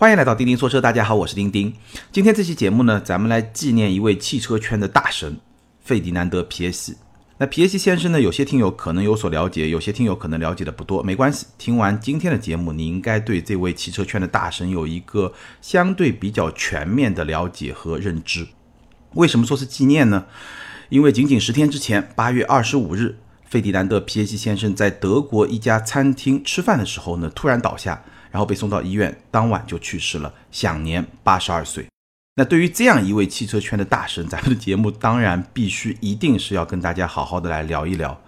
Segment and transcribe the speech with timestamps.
[0.00, 1.74] 欢迎来到钉钉说车，大家好，我是钉钉。
[2.10, 5.38] 今天这期节目呢，咱们来纪念一位汽车圈的大神——
[5.84, 6.96] 费迪南德·皮耶西。
[7.36, 11.44] 那皮耶西先生呢，有些听友可能有所了解，有些听友可能了解的不多，没关系。
[11.58, 18.48] 听完今天的节目，你应该对这位汽车圈的大神有一个相对比较全面的了解和认知。
[19.16, 20.24] 为什么说是纪念呢？
[20.88, 28.02] 因为仅仅十天之前，八月二十五日，费迪南德·皮耶西先生在德国一家餐厅吃饭的时候呢，突然倒下。
[28.30, 31.86] 然后被送到医院，当晚就去世了，享年八十二岁。
[32.36, 38.18] 那对于这样一位汽车圈的大神，咱们的节目当然必须一定是要跟大家好好的来聊一聊。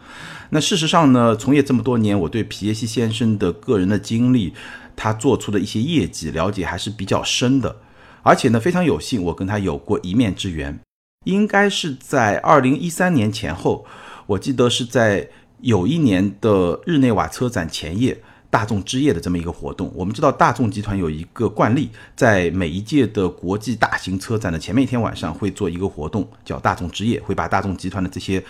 [0.51, 4.53] 那事实上呢，从业这么多年，我对皮耶西先生的个人的经历，
[4.95, 7.77] 他做出的一些业绩了解还是比较深的。
[8.23, 10.79] 而且呢，非常有幸，我跟他有过一面之缘，
[11.25, 13.87] 应该是在二零一三年前后，
[14.27, 15.31] 我记得是在
[15.61, 18.21] 有一年的日内瓦车展前夜。
[18.53, 28.45] 大众之夜的这么一个活动，我们知道大众集团有一个惯例，在每一届的国际大型车展的前面一天晚上会做一个活动，叫大众之夜，会把大众集团的这些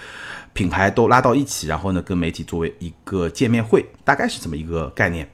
[0.52, 5.30] 品牌都拉到一起，然后呢跟媒体作为一个见面会，大概是这么一个概念。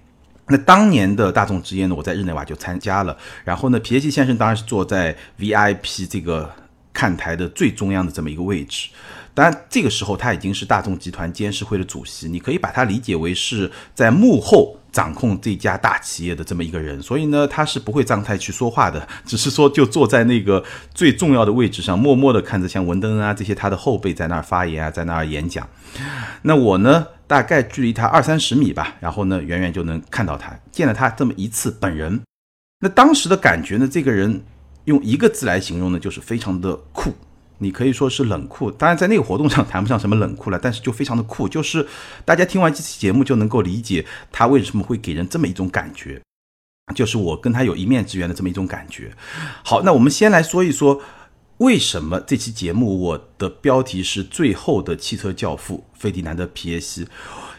[0.48, 6.50] 那当年的大众之夜呢，我在日内瓦就参加了，然后呢皮耶西先生当然是坐在 VIP 这个
[6.92, 8.90] 看台的最中央的这么一个位置。
[9.38, 17.00] 当然，这个时候他已经是大众集团监事会的主席，你可以把他理解为是在幕后掌控这家大企业的这么一个人。
[17.00, 25.64] 所以呢，他是不会张台去说话的， 只是说就坐在那个最重要的位置上，默默地看着像文登啊这些他的后辈在那儿发言啊，在那儿演讲。
[26.42, 32.20] 那我呢，大概距离他二三十米吧，然后呢，远远就能看到他，见了他这么一次本人。
[32.80, 34.42] 那当时的感觉呢，这个人
[34.86, 37.14] 用一个字来形容呢，就是非常的酷。
[37.58, 41.86] 你可以说是冷酷，当然在那个活动上谈不上什么冷酷了，但是就非常的酷，就是
[42.24, 46.22] 大家听完这期节目就能够理解他为什么会给人这么一种感觉，
[46.94, 49.12] 就是我跟他有一面之缘的这么一种感觉。
[49.64, 51.00] 好，那我们先来说一说
[51.58, 57.08] 为什么这期节目我的标题是最后的汽车教父费迪南德皮耶西，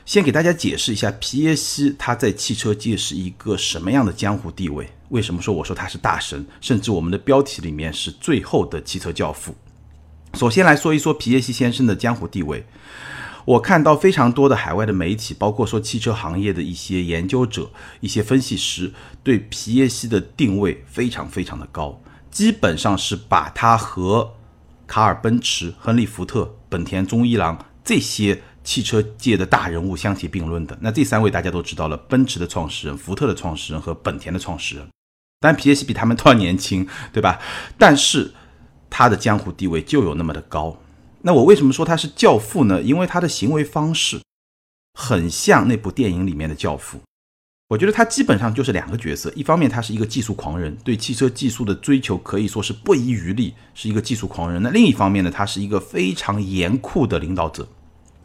[0.05, 9.53] 先给大家解释一下皮耶西他在汽车界是一个什么样的江湖地位，为什么说我说他是大神，甚至我们的标题里面是最后的汽车教父。
[10.33, 12.65] 首先来说一说皮耶西先生的江湖地位。
[13.45, 24.35] 我看到非常多的海外的媒体，包括说汽车行业的一些研究者、一些分析师，对皮耶西的定位非常非常的高，基本上是把他和
[24.85, 30.77] 卡尔奔驰、亨利福特、本田中一郎这些汽车界的大人物相提并论的。
[30.81, 34.87] 那这三位大家都知道了，奔驰的创始人、福特的创始人和本田的创始人。
[35.39, 37.39] 但，皮耶西比他们都要年轻，对吧？
[37.79, 38.35] 但是。
[38.89, 40.77] 他的江湖地位就有那么的高，
[41.21, 42.81] 那我为什么说他是教父呢？
[42.81, 44.21] 因为他的行为方式
[44.93, 46.99] 很像那部电影里面的教父。
[47.69, 54.59] 我觉得他基本上就是两个角色，一方面他是一个技术狂人，对汽车技术的追求可以说是不遗余力，是一个技术狂人。
[54.63, 57.67] 那另一方面呢，他是一个非常严酷的领导者。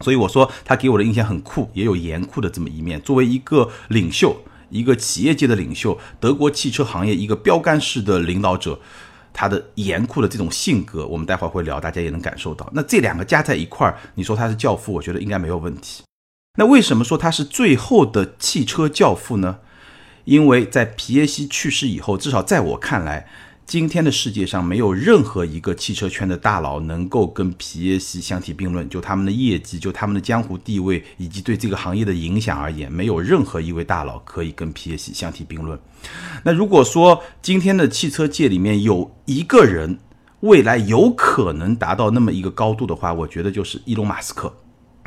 [0.01, 2.99] 所以我说他给我的印象很酷，也有严酷的这么一面。
[3.01, 4.35] 作为一个领袖，
[4.71, 8.79] 一个企业界的领袖，德国汽车行业一个标杆式的领导者。
[9.37, 12.67] 他的严酷的这种性格，我们待会儿会聊，大家也能感受到。
[12.73, 16.03] 那这两个加在一块儿，你说他是教父，我觉得应该没有问题。
[16.57, 19.59] 那为什么说他是最后的汽车教父呢？
[20.23, 23.27] 因为在皮耶西去世以后，至少在我看来。
[23.65, 28.87] 今天的世界上没有任何一个汽车圈的大佬能够跟皮耶西相提并论。
[28.87, 35.79] 就他们的业绩，就他们的江湖地位，以及对这个行业的影响而言，没有任何一位大佬可以跟皮耶西相提并论。
[36.43, 39.97] 那如果说今天的汽车界里面有一个人
[40.41, 44.53] 未来有可能达到那么一个高度的话，我觉得就是伊隆马斯克。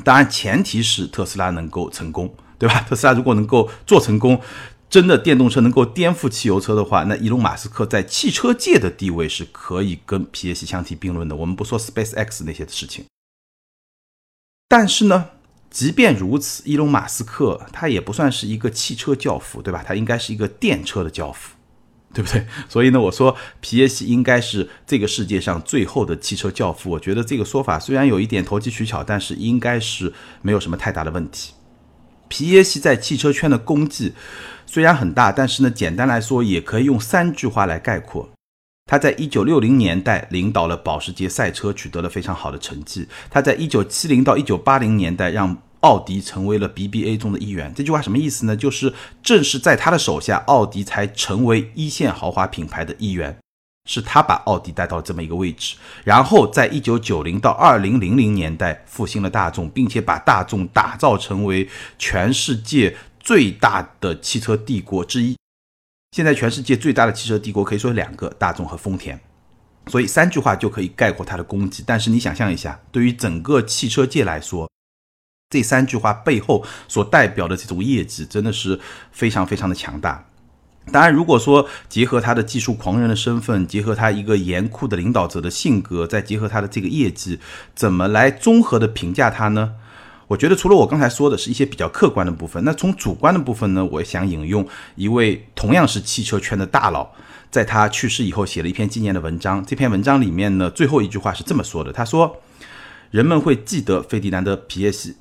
[0.02, 2.80] 当然，前提是特斯拉能够成功，对吧？
[2.88, 4.40] 特斯拉如果能够做成功。
[4.90, 11.36] 真的电动车能够颠覆汽油车的话，那伊隆马斯克在汽车界的地位是可以跟皮耶西相提并论的。
[11.36, 13.04] 我们不说 Space X 那些的事情，
[14.66, 15.26] 但是呢，
[15.70, 19.84] 即便如此，伊隆马斯克他也不算是一个汽车教父，对吧？
[19.86, 21.54] 他应该是一个电车的教父，
[22.14, 22.46] 对不对？
[22.66, 26.88] 所以呢，我说皮耶西应该是这个世界上最后的汽车教父。
[26.88, 31.52] 我觉得这个说法虽然有一点投机取巧，但是应该是没有什么太大的问题。
[32.28, 34.12] 皮耶西在汽车圈的功绩
[34.66, 38.28] 虽然很大，但是呢，简单来说也可以用三句话来概括：
[38.86, 47.72] 他在一九六零年代领导了保时捷赛车，取得了非常好的成绩；他在一九七零到一九八零年代让奥迪成为了 BBA 中的一员。
[47.74, 48.56] 这句话什么意思呢？
[48.56, 48.92] 就是
[49.22, 53.38] 正是在他的手下，奥迪才成为一线豪华品牌的一员。
[53.88, 55.74] 是他把奥迪带到了这么一个位置，
[56.04, 61.66] 然后在一九九零到二零零零年代复兴了大众，并且把大众打造成为
[61.98, 65.34] 全世界最大的汽车帝国之一。
[66.12, 69.18] 现在全世界最大的汽车帝国可以说两个，大众和丰田。
[69.86, 71.82] 所以三句话就可以概括它的功绩。
[71.86, 74.70] 但是你想象一下，对于整个汽车界来说，
[75.48, 78.78] 这三句话背后所代表的这种业绩，真的是
[79.12, 80.27] 非常非常的强大。
[80.90, 87.38] 当然，如果说结合他的技术狂人的身份，结合他一个严酷的领导者的性格，再结合他的这个业绩，
[87.74, 89.74] 怎么来综合的评价他呢？
[90.28, 97.10] 我觉得除了我刚才说的是一些比较客观的部分，那从主观的部分呢，我想引用一位同样是汽车圈的大佬。
[97.50, 99.64] 在他去世以后，写了一篇纪念的文章。
[99.64, 102.42] 这篇文章里面呢，最后一句话是这么说的：“他说，
[103.10, 105.16] 人们会记得费迪南德·皮耶西，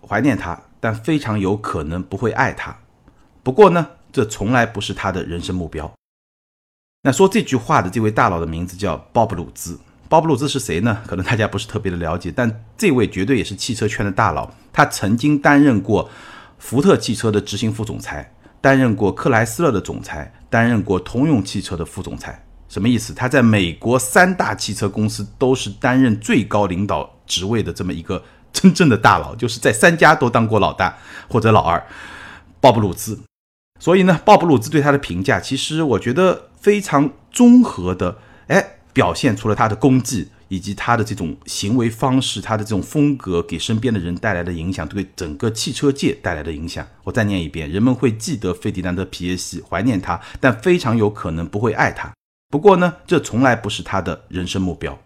[0.00, 2.78] 怀念他，但非常有可能不会爱他。
[3.42, 5.92] 不过呢，这从来不是他的人生目标。”
[7.04, 9.78] 那说这句话的这位大佬的名字叫鲍勃·鲁兹。
[10.08, 11.02] 鲍勃·鲁兹是谁呢？
[11.06, 14.50] 可能大家不是特别的了解，但这位绝对也是汽车圈的大佬。
[14.72, 16.08] 他曾经担任过
[16.58, 18.32] 福特汽车的执行副总裁。
[18.58, 23.14] 担任过克莱斯勒的总裁，担任过通用汽车的副总裁，什么意思？
[23.14, 28.20] 他在美国三大汽车公司都是担任最高领导职位的这么一个
[28.52, 30.98] 真正的大佬，就是在三家都当过老大
[31.28, 31.80] 或者老二，
[32.60, 33.16] 鲍布鲁兹。
[33.78, 38.18] 所以呢，鲍布鲁兹对他的评价，其实我觉得非常综合的，
[38.48, 40.28] 哎，表现出了他的功绩。
[40.48, 46.86] 以及他的这种行为方式，他的这种风格给身边的人带来的影响，对整个汽车界带来的影响。
[47.02, 52.12] 我再念一遍：人们会记得费迪南德·皮耶西，怀念他，但非常有可能不会爱他。
[52.48, 54.96] 不过呢，这从来不是他的人生目标。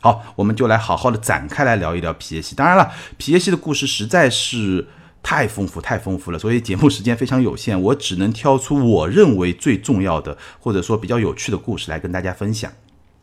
[0.00, 2.56] 好，我们就来好好的展开来聊一聊皮耶西。
[2.56, 4.88] 当然了，皮耶西的故事实在是
[5.22, 12.72] 太丰富、太丰富了，所以节目时间非常有限，我只能挑出我认为最重要的，或者说比较有趣的故事来跟大家分享。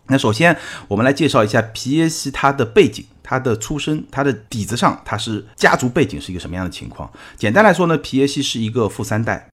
[0.07, 0.57] 那首先，
[0.87, 7.11] 我们来介绍一下皮耶西他的背景、他的出身、他的底子上，他是家族背景是一个什么样的情况？
[7.35, 9.49] 简单来说呢，皮耶西是一个富三代。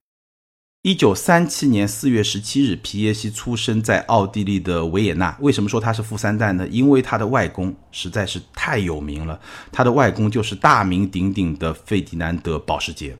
[0.85, 5.35] 一九三七年四月十七日，皮耶西出生在奥地利的维也纳。
[5.39, 6.67] 为什么说他是富三代呢？
[6.67, 9.39] 因为他的外公实在是太有名了，
[9.71, 13.15] 他的外公就是大名鼎鼎的费迪南德·保时捷。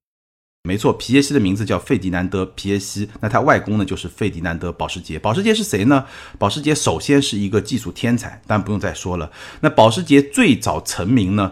[0.62, 5.18] 没错，皮耶西的名字叫费迪南德·皮耶西，那他外公呢就是费迪南德·保时捷。
[5.18, 6.06] 保时捷是谁呢？
[6.38, 9.32] 保时捷首先是一个技术天才，但不用再说了。
[9.62, 11.52] 那保时捷最早成名呢，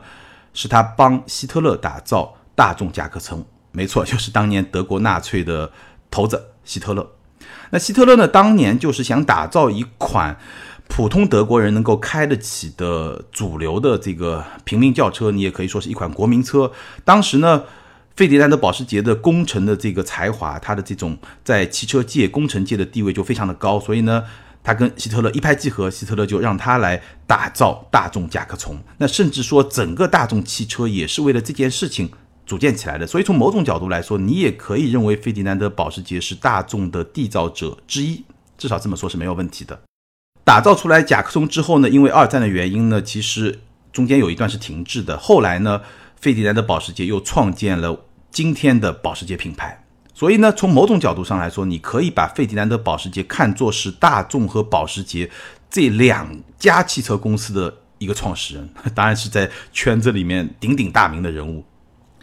[0.54, 3.44] 是他帮希特勒打造大众甲壳虫。
[3.76, 5.72] 没错，就是当年德国纳粹的
[6.14, 7.10] 头子希特勒。
[7.72, 10.38] 那希特勒呢，当年就是想打造一款
[10.88, 16.72] 普通德国人能够开得起的主流的这个平民轿车，你也可以说是一款国民车。
[17.04, 17.64] 当时呢。
[18.16, 24.24] 费迪南德·保时捷的工程的这个才华，他的这种在汽车界、工程界的地位就非常的高，所以呢，
[24.64, 28.80] 他跟希特勒一拍即合，希特勒就让他来打造大众甲壳虫。
[29.00, 32.12] 那甚至说，整个大众汽车也是为了这件事情
[32.46, 33.06] 组建起来的。
[33.06, 38.24] 所以从某种角度来说，你也可以认为费迪南德·保时捷是大众的缔造者之一，
[38.58, 39.82] 至少这么说是没有问题的。
[40.44, 43.62] 打造出来甲壳虫之后呢，因为二战的原因呢，其实
[43.92, 45.18] 中间有一段是停滞的。
[45.18, 45.82] 后来呢？
[46.16, 55.30] 费迪南德保时捷又创建了今天的保时捷品牌，所以呢，从某种角度上来说，你可以把费迪南德保时捷看作是大众和保时捷
[55.70, 61.66] 这两家汽车公司的一个创始人， 当然是在圈子里面鼎鼎大名的人物。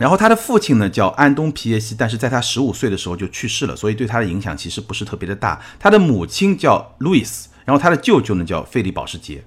[0.00, 5.60] 然后他的父亲呢叫安东皮耶西，但是在他十五岁的时候就去世了，所以对他的影响其实不是特别的大。
[5.78, 9.44] 他的母亲叫路易斯，然后他的舅舅呢叫费利保时捷。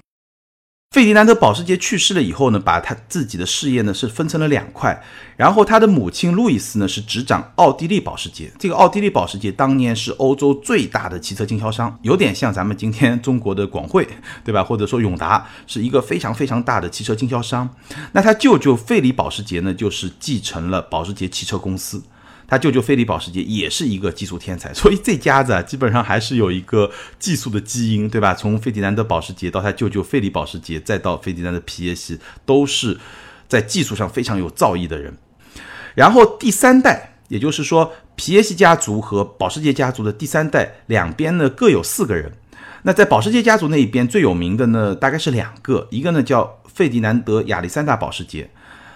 [0.93, 5.03] 费迪南德·保时捷去世了以后呢，把他自己的事业呢是分成了两块，
[5.35, 8.51] 然后他的母亲路易斯呢是执掌奥地利保时捷。
[8.59, 14.07] 这个奥地利保时捷当年是欧洲最大的汽车经销商，有点像咱们今天中国的广汇，
[14.45, 14.63] 对吧？
[14.63, 17.67] 或者说永达是一个非常非常大的汽车经销商。
[18.11, 22.03] 那他舅舅费里保时捷呢，就是继承了保时捷汽车公司。
[22.53, 28.35] 他舅舅费利保时捷也是一个技术天才，所以这家子啊，基本上还是有一个技术的基因，对吧？
[28.35, 32.99] 从费迪南德保时捷到他舅舅费利保时捷，再到费迪南德皮耶西，都是
[33.47, 35.17] 在技术上非常有造诣的人。
[35.95, 42.33] 然后第三代，也就是说皮耶西家族和保时捷家族的第三代，两边呢各有四个人。
[42.83, 48.51] 那在保时捷家族那一边最有名的呢，大概是两个，一个呢叫费迪南德亚历山大保时捷。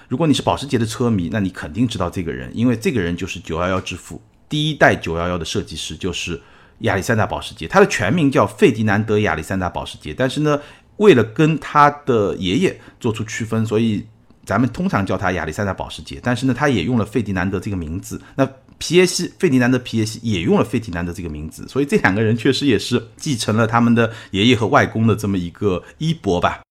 [0.07, 6.41] 如果你是保时捷的车迷，那你肯定知道这个人，因为这个人就是911之父，第一代911的设计师就是
[6.79, 10.59] 亚历山大保时捷，他的全名叫费迪南德亚历山大保时捷，但是呢，
[10.97, 14.05] 为了跟他的爷爷做出区分，所以
[14.45, 18.21] 咱们通常叫他亚历山大保时捷，但是呢，他也用了费迪南德这个名字。
[18.35, 18.47] 那
[18.77, 26.61] 皮耶西，费迪南德皮耶西也用了费迪南德这个名字，所以这两个人确实也是继承了他们的爷爷和外公的这么一个衣钵吧。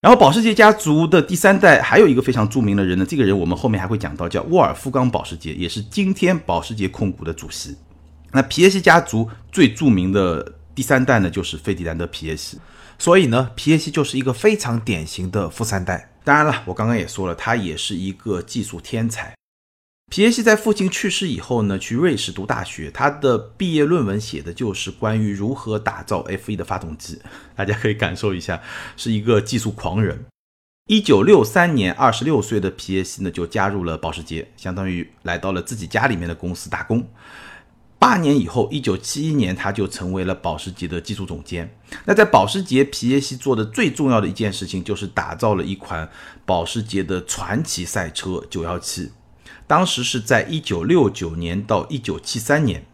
[0.00, 7.76] 然后保时捷家族的第三代还有一个非常著名的人呢，这个人我们后面还会讲到，叫沃尔夫冈保时捷，也是今天保时捷控股的主席。
[8.30, 12.60] 那皮耶西家族最著名的第三代呢，就是费迪南德·皮耶西。
[12.96, 16.08] 所以呢，皮耶西就是一个非常典型的富三代。
[16.22, 19.37] 当然了，我刚刚也说了，他也是一个技术天才。
[20.10, 27.20] 皮耶西在父亲去世以后呢，去瑞士读大学，他的毕业论文写的就是关于如何打造 F1 的发动机。
[27.54, 28.62] 大家可以感受一下，
[28.96, 30.24] 是一个技术狂人。
[30.88, 37.06] 一九六三年，二十六岁的皮耶西呢，就加入了保时捷，相当于来到了自己家里面的公司打工。
[37.98, 41.70] 八年以后，一九七一年，他就成为了保时捷的技术总监。
[42.06, 46.08] 那在保时捷，皮耶西做的最重要的一件事情，就是打造了一款
[46.46, 49.10] 保时捷的传奇赛车917。
[49.68, 52.86] 当时是在一九六九年到一九七三年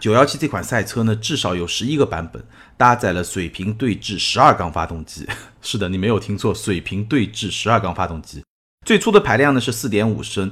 [0.00, 2.42] ，917这款赛车呢，至少有十一个版本，
[2.78, 5.28] 搭载了水平对置十二缸发动机。
[5.60, 8.42] 是的，你没有听错，水平对置十二缸发动机。
[8.86, 10.50] 最初的排量呢是四点五升，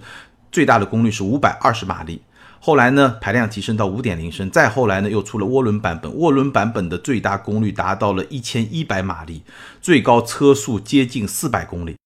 [0.53, 2.21] 最大的功率是五百二十马力。
[2.61, 6.13] 后来呢，排量提升到五点零升，再后来呢，又出了涡轮版本。
[6.13, 9.43] 涡轮版本的最大功率达到了一千一百马力，
[9.81, 11.97] 最高车速接近四百公里。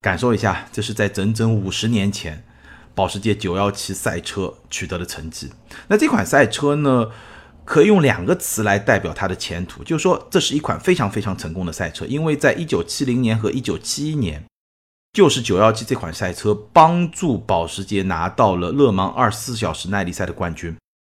[0.00, 2.42] 感受一下，这是在整整五十年前，
[2.94, 5.50] 保时捷917赛车取得的成绩。
[5.88, 7.10] 那这款赛车呢，
[7.66, 14.42] 可以用两个词来代表它的前途，就是说，这是一款非常非常成功的赛车，因为在一九七零年和一九七一年。
[15.12, 20.76] 就是917这款赛车帮助保时捷拿到了勒芒二十四小时耐力赛的冠军。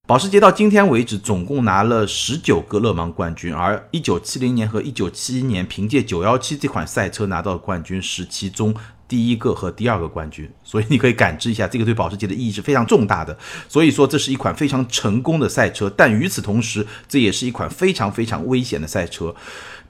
[0.06, 8.74] 保时捷到今天为止总共拿了十九个勒芒冠军，而1970年和1971年凭借917这款赛车拿到的冠军是其中
[9.06, 10.50] 第一个和第二个冠军。
[10.64, 13.38] 所以你可以感知一下，这个对保时捷的意义是非常重大的。
[13.68, 19.32] 所以说这是一款非常成功的赛车，但与此同时，这也是一款非常非常危险的赛车。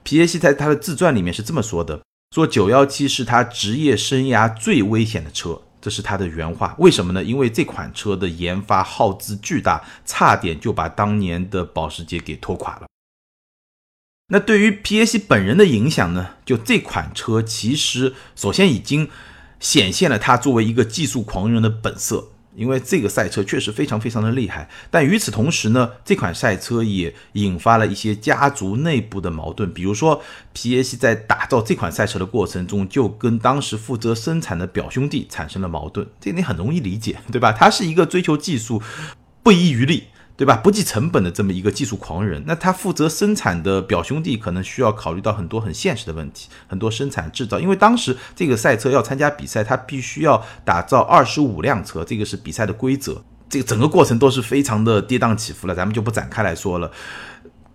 [0.03, 1.99] 皮耶西在他的自传里面是这么说的。
[2.35, 6.75] 说九幺七是他职业生涯最危险的车，这是他的原话。
[6.77, 7.23] 为什么呢？
[7.23, 12.87] 因为这款车的研发耗资巨大，差点就把当年的保时捷给拖垮了。
[14.27, 16.35] 那对于皮耶西本人的影响呢？
[16.45, 19.09] 就这款车其实首先已经
[19.59, 22.29] 显现了他作为一个技术狂人的本色。
[22.55, 29.73] 因为这个赛车确实非常非常的厉害，但与此同时呢，这款赛车也引发了一些家族内部的矛盾。
[29.73, 30.21] 比如说，
[30.53, 36.05] 皮耶西在打造这款赛车的过程中，就跟当时负责生产的表兄弟产生了矛盾。
[36.19, 37.51] 这你很容易理解，对吧？
[37.51, 38.81] 他是一个追求技术，
[39.41, 40.07] 不遗余力。
[40.41, 40.55] 对吧？
[40.55, 47.59] 不计成本的这么一个技术狂人，那他负责生产的表兄弟可能需要考虑到很多很现实的问题，很多生产制造。
[47.59, 53.21] 因为当时这个赛车要参加比赛，他必须要打造二十五辆车，这个是比赛的规则。
[53.47, 56.91] 这个整个过程都是非常的跌宕起伏了，咱们就不展开来说了。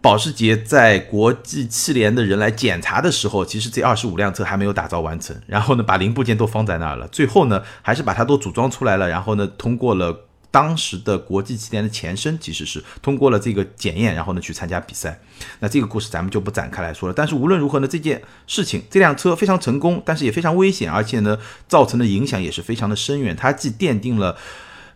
[0.01, 10.26] 保时捷在国际汽联的人来检查的时候，其实这二十五辆车还没有打造完成，然后呢，把零部件都放在那儿了，最后呢，还是把它都组装出来了，然后呢，通过了。
[10.51, 15.21] 当时的国际汽联的前身其实是通过了这个检验，然后呢去参加比赛。
[15.61, 17.15] 那这个故事咱们就不展开来说了。
[17.15, 21.39] 但是无论如何呢，这件事情这辆车非常成功，但是也非常危险，而且呢
[21.69, 23.37] 造成的影响也是非常的深远。
[23.37, 24.39] 它既奠定了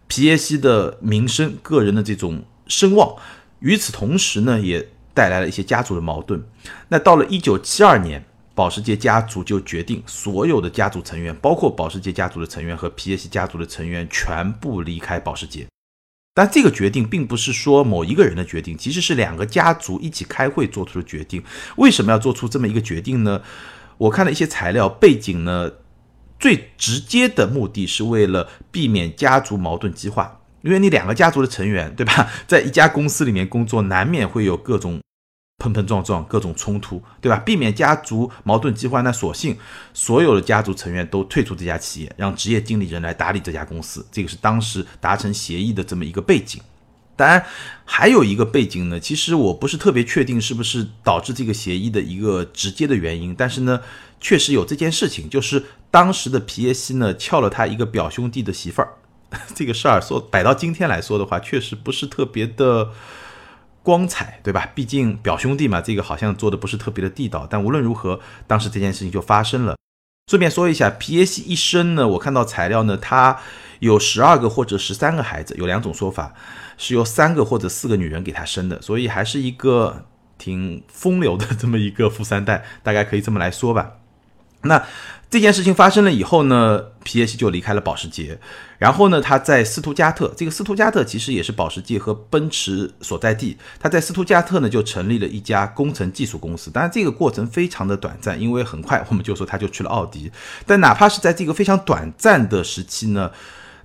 [0.07, 3.17] 皮耶西的名声、个人的这种声望，
[3.59, 6.43] 与此同时呢也带来了一些家族的矛盾。
[6.89, 8.25] 那到了一九七二年。
[8.61, 15.67] 保时捷家族就决定，所有的家族成员，包括保时捷家族的成员和皮耶西家族的成员，全部离开保时捷。
[16.35, 21.43] 但这个决定并不是说某一个人的决定，其实是两个家族一起开会做出的决定。
[21.79, 23.41] 为什么要做出这么一个决定呢？
[23.97, 25.73] 我看了一些材料，背景呢，
[26.39, 35.01] 最直接的目的是为了避免家族矛盾激化，因为你两个家族的成员，对吧，在一家公司里面工作，难免会有各种。
[35.61, 37.37] 碰碰撞撞，各种冲突，对吧？
[37.37, 39.57] 避免家族矛盾激化，那索性
[39.93, 44.05] 所有的家族成员都退出这家企业，让职业经理人来打理这家公司。
[44.11, 46.61] 这个是当时达成协议的这么一个背景。
[47.15, 47.45] 当然，
[47.85, 53.83] 还有一个背景呢，其实我不是特别确定是不是导致这个协议的一个直接的原因，但是呢，
[54.19, 58.95] 确实有这件事情，就是当时的皮耶西呢撬了他一个表兄弟的媳妇儿。
[59.55, 62.89] 这个事儿说摆到今天来说的话，确实不是特别的。
[63.83, 64.69] 光彩，对吧？
[64.75, 67.47] 毕竟表兄弟嘛，这个好像做的不是特别的地道。
[67.49, 69.77] 但无论如何，当时这件事情就发生了。
[70.31, 73.39] 顺便说一下，皮耶西一生呢，我看到材料呢，他
[73.81, 76.35] 有十二个或者十三个孩子，有两种说法，
[76.79, 80.05] 是由三个或者四个女人给他生的，所以还是一个
[80.39, 83.93] 挺风流的这么一个富三代，大概可以这么来说吧。
[84.63, 84.83] 那。
[85.31, 88.37] 这件事情发生了以后呢，皮耶西就离开了保时捷，
[88.79, 93.57] 然后呢，他在斯图加特，这个斯图加特其实也是保时捷和奔驰所在地。
[93.79, 96.69] 他在斯图加特呢，就成立了一家工程技术公司。
[96.69, 100.33] 当然，这个过程非常的短暂，因为很快我们就说他就去了奥迪。
[100.67, 103.31] 但哪怕是在这个非常短暂的时期呢，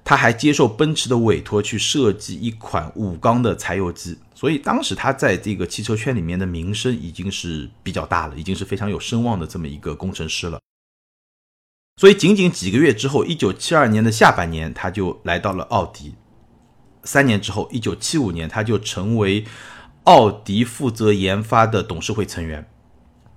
[0.03, 10.59] 他还接受奔驰的委托去设计一款五缸的柴油机，所以当时他在这个汽车圈里面的名声已经是比较大了，已经是非常有声望的这么一个工程师了。
[11.95, 16.15] 所以仅仅几个月之后，一九七二年的下半年，他就来到了奥迪。
[17.05, 19.45] 三年之后，一九七五年，他就成为
[20.03, 22.69] 奥迪负责研发的董事会成员。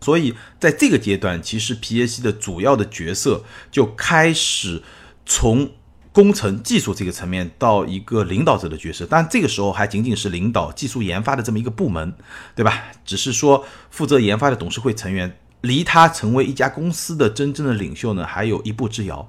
[0.01, 4.83] 所以在这个阶段，其实皮耶西的主要的角色就开始
[5.25, 5.71] 从。
[6.19, 12.13] 工程技术这个层面到一个领导者的角色，但这个时候还仅仅是领导技术研发的这么一个部门，
[12.57, 12.87] 对吧？
[13.05, 19.29] 只是说负责研发的董事会成员，离他成为一家公司的真正的领袖呢，还有一步之遥。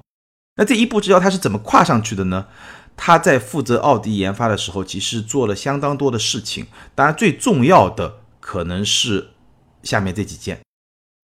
[0.56, 2.48] 那这一步之遥他是怎么跨上去的呢？
[2.96, 6.66] 他在负责奥迪研发的时候，其实做了相当多的事情，
[6.96, 9.28] 当然最重要的可能是
[9.84, 10.58] 下面这几件。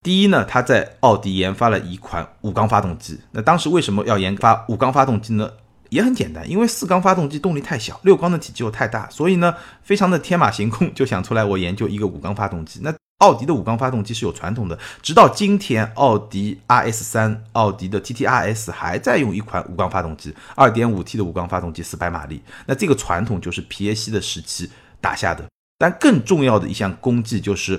[0.07, 3.19] 第一呢，他在奥迪研发了一款五缸发动机。
[3.33, 5.51] 那当时为什么要研发五缸发动机呢？
[5.89, 12.79] 也很简单，因为四缸发动机动力太小，六缸的体积又太大，所以呢，非常的天马行空，就想出来我研究一个五缸发动机。
[12.85, 22.41] 那奥迪的五缸发动机是有传统的，直到今天，奥迪 RS 三、奥迪的 TT RS 还在用一款五缸发动机，二点五 T 的五缸发动机，四百马力。
[22.67, 24.71] 那这个传统就是皮耶西的时期
[25.01, 25.45] 打下的。
[25.79, 27.79] 但更重要的一项功绩就是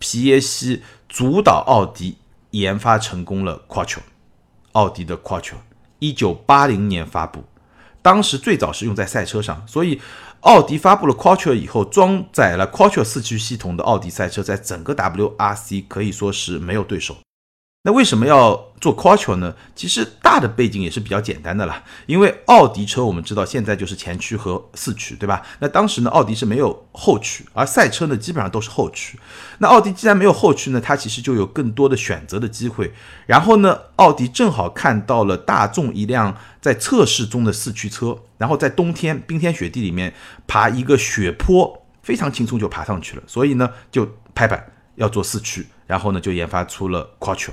[0.00, 0.82] 皮耶西。
[1.12, 2.18] 主导奥迪
[2.52, 3.98] 研发成功了 Quattro，
[4.70, 5.56] 奥迪的 Quattro，
[5.98, 7.42] 一九八零年发布，
[8.00, 10.00] 当时最早是用在赛车上，所以
[10.42, 17.16] 奥迪发布了 Quattro 以后，装载了 Quattro 四驱系统的奥迪赛车，在整个 WRC 可以说是没有对手。
[17.82, 19.54] 那为什么要做 Quattro 呢？
[19.74, 25.40] 其实大的背景也是比较简单的啦，因为奥迪车我们知道现在就是前驱和四驱，对吧？
[25.60, 29.18] 那当时呢，奥迪是没有后驱，而赛车呢基本上都是后驱。
[29.60, 32.92] 那奥迪既然没有后驱呢，它其实就有更多的选择的机会。
[33.24, 40.12] 然后呢，奥迪正好看到了大众一辆在测试中的四驱车，然后在冬天冰天雪地里面
[40.46, 47.52] 爬一个雪坡，非常轻松就爬上去了，所以呢就拍板要做四驱，然后呢就研发出了 Quattro。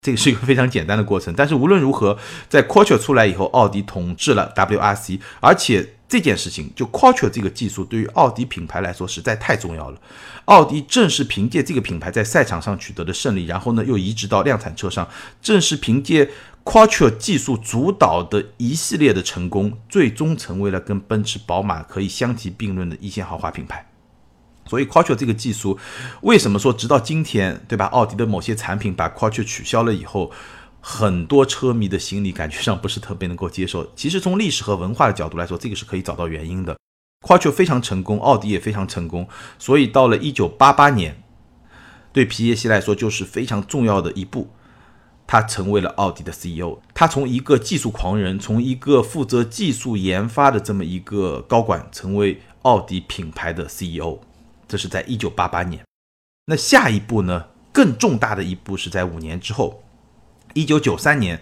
[0.00, 2.16] 这个是一个非常简单的过程，但是无论如何，
[2.48, 10.00] 在 Quattro 出来以后，奥迪统治了 WRC，而且这件事情就 Quattro 这个技术对于奥迪品牌来说实在太重要了。
[10.44, 15.06] 奥迪正是凭借这个品牌在赛场上取得的胜利，然后呢又移植到量产车上，
[15.42, 16.30] 正是凭借
[16.64, 23.87] Quattro 技术主导的一系列的成功，最终成为了跟奔驰、宝马可以相提并论的一线豪华品牌。
[24.68, 25.78] 所以 Quattro 这个技术，
[26.20, 27.86] 为什么说直到今天，对吧？
[27.86, 30.30] 奥迪的某些产品把 Quattro 取消了以后，
[30.80, 33.90] 很多车迷的心理感觉上不是特别能够接受。
[33.96, 36.76] 其实从历史和文化的角度来说，这个是可以找到原因的。
[37.26, 39.26] Quattro 非常成功，奥迪也非常成功，
[39.58, 41.22] 所以到了1988年，
[42.12, 44.50] 对皮耶西来说就是非常重要的一步，
[45.26, 46.78] 他成为了奥迪的 CEO。
[46.94, 54.20] 他从一个技术狂人，从一个负责技术研发的这么一个高管，成为奥迪品牌的 CEO。
[54.68, 55.82] 这是在一九八八年，
[56.44, 57.46] 那下一步呢？
[57.72, 59.82] 更重大的一步是在五年之后，
[60.52, 61.40] 一九九三年，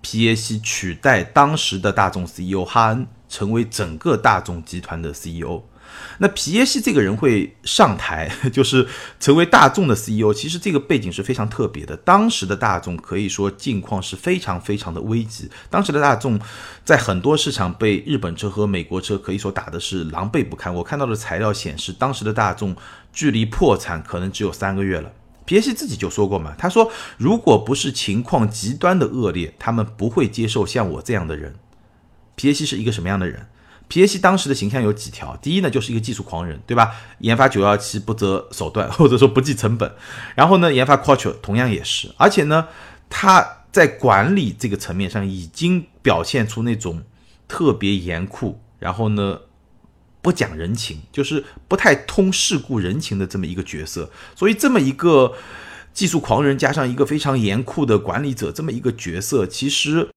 [0.00, 5.62] 皮耶西取代当时的大众 CEO 哈恩，成为整个大众集团的 CEO。
[6.18, 8.86] 那皮耶西这个人会上台， 就是
[9.18, 10.32] 成为大众的 CEO。
[10.34, 11.96] 其实这个背景是非常特别的。
[11.98, 15.50] 当时的大众可以说境况是非常非常的危急。
[15.70, 16.38] 当时的大众
[16.84, 20.74] 在很多市场被日本车和美国车可以说打的是狼狈不堪。
[20.74, 22.76] 我看到的材料显示，当时的大众
[23.12, 25.10] 距离破产可能只有三个月了。
[25.46, 31.54] 皮耶西自己就说过嘛，他说如果不是情况极端的恶劣，他们不会接受像我这样的人。
[32.36, 33.48] 皮耶西是一个什么样的人？
[33.90, 36.92] 皮耶西当时的形象有几条，第一呢，就是一个技术狂人，对吧？
[37.18, 39.92] 研发九幺七不择手段， 或者说不计成本。
[40.36, 42.68] 然后呢，研发 Quattro 同样也是，而且呢，
[43.08, 47.02] 他在管理这个层面上已经表现出那种
[47.48, 49.40] 特别严酷，然后呢，
[50.22, 54.08] 不讲人情，就是不太通世故人情的这么一个角色。
[54.36, 55.34] 所以这么一个
[55.92, 60.08] 技术狂人加上一个非常严酷的管理者，这么一个角色，其实。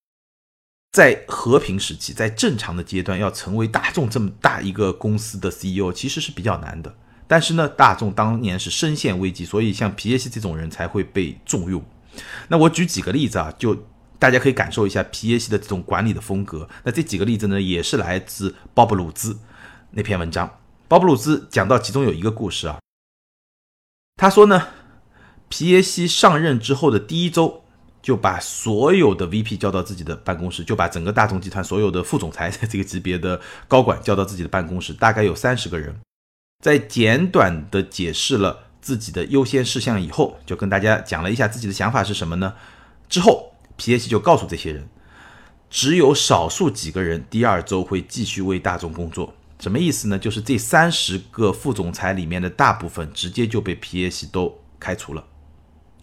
[0.93, 6.95] 在和平时期，在正常的阶段，要成为大众这么大一个公司的 CEO，其实是比较难的。
[7.27, 11.83] 但是呢，大众当年是深陷危机，所以像皮耶西这种人才会被重用。
[12.47, 13.75] 那我举几个例子啊，就
[14.19, 16.69] 大家可以感受一下皮耶西的这种管理的风格。
[16.83, 19.39] 那这几个例子呢，也是来自鲍勃鲁兹
[19.89, 20.59] 那篇文章。
[20.87, 22.77] 鲍勃鲁兹讲到其中有一个故事啊，
[24.15, 24.67] 他说呢，
[25.49, 27.62] 皮耶西上任之后的第一周。
[28.03, 35.95] 就把所有的 VP 叫到自己的办公室，就把整个大众集团所有的副总裁 这个级别的高管叫到自己的办公室，大概有三十个人，
[36.61, 42.53] 在简短的解释了自己的优先事项以后，就跟大家讲了一下自己的想法是什么呢？
[43.07, 44.85] 之后皮耶西就告诉这些人，
[45.69, 49.33] 只有少数几个人第二周会继续为大众工作。
[49.59, 50.19] 什么意思呢？
[50.19, 55.23] 就是这三十个副总裁里面的大部分直接就被皮耶西都开除了，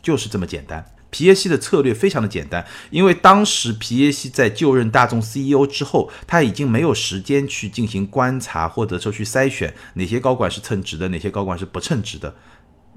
[0.01, 0.83] 就是这么简单。
[1.11, 12.35] 皮耶西的策略非常的简单，因为当时皮耶西在就任大众 CEO 之后，他已经没有时间去进行观察或者说去筛选哪些高管是称职的，哪些高管是不称职的，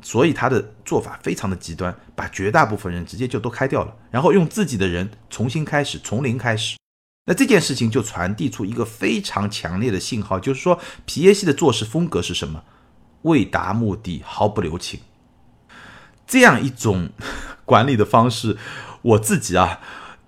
[0.02, 6.78] 所以他的做法非常的极端，把绝大部分人直接就都开掉了，然后用自己的人重新开始，从零开始。
[7.26, 12.63] 那这件事情就传递出一个非常强烈的信号，就是说皮耶西的做事风格是什么？
[13.21, 14.99] 为达目的毫不留情。
[16.25, 17.09] 这样一种
[17.65, 18.57] 管理的方式，
[19.01, 19.79] 我自己啊，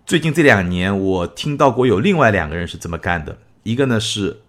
[0.05, 3.38] 最近这两年我听到过有另外两个人是这么干的。
[3.63, 4.41] 一个呢是，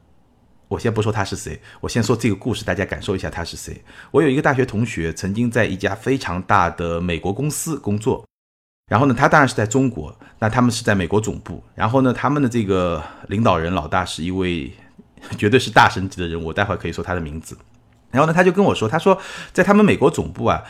[0.68, 3.82] 我先不说他是谁，我先说这个故事，大家感受一下他是谁。
[4.11, 8.26] 我有一个大学同学，曾经在一家非常大的美国公司工作，
[8.90, 14.70] 然后呢，他当然是在中国，那他们是在美国总部，然后呢，他们的这个领导人老大是一位
[15.38, 17.56] 绝对是大神级的人，我待会儿可以说他的名字。
[18.11, 19.18] 然后呢，他就跟我说，他说
[19.52, 20.62] 在他们美国总部啊。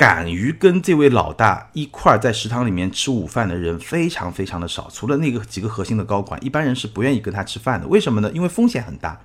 [0.00, 7.86] 敢于跟这位老大一块儿在食堂里面吃午饭的人非常非常的少，除了那个几个核心的高管，一般人是不愿意跟他吃饭的。
[7.86, 8.30] 为什么呢？
[8.32, 9.20] 因为风险很大。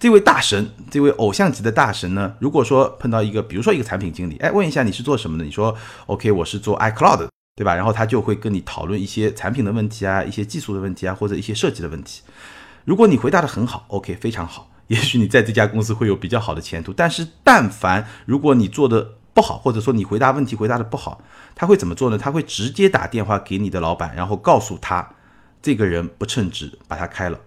[0.00, 5.44] 这位大神，这位偶像级的大神呢，如果说碰到一个，比如说一个产品经理，哎，问一下你是做什么的？
[5.44, 5.72] 你说
[6.06, 7.76] OK，我是做 iCloud，对吧？
[7.76, 12.22] 然后他就会跟你讨论一些产品的问题啊，一些技术的问题啊，或者一些设计的问题。
[12.84, 16.92] 如果你回答的很好，OK，非常好， 也许你在这家公司会有比较好的前途。
[16.92, 21.22] 但是但凡如果你做的，不好，或者说你回答问题回答的不好，
[21.54, 22.18] 他会怎么做呢？
[22.18, 25.08] 他会直接打电话给你的老板，然后告诉他
[25.62, 27.38] 这个人不称职，把他开了。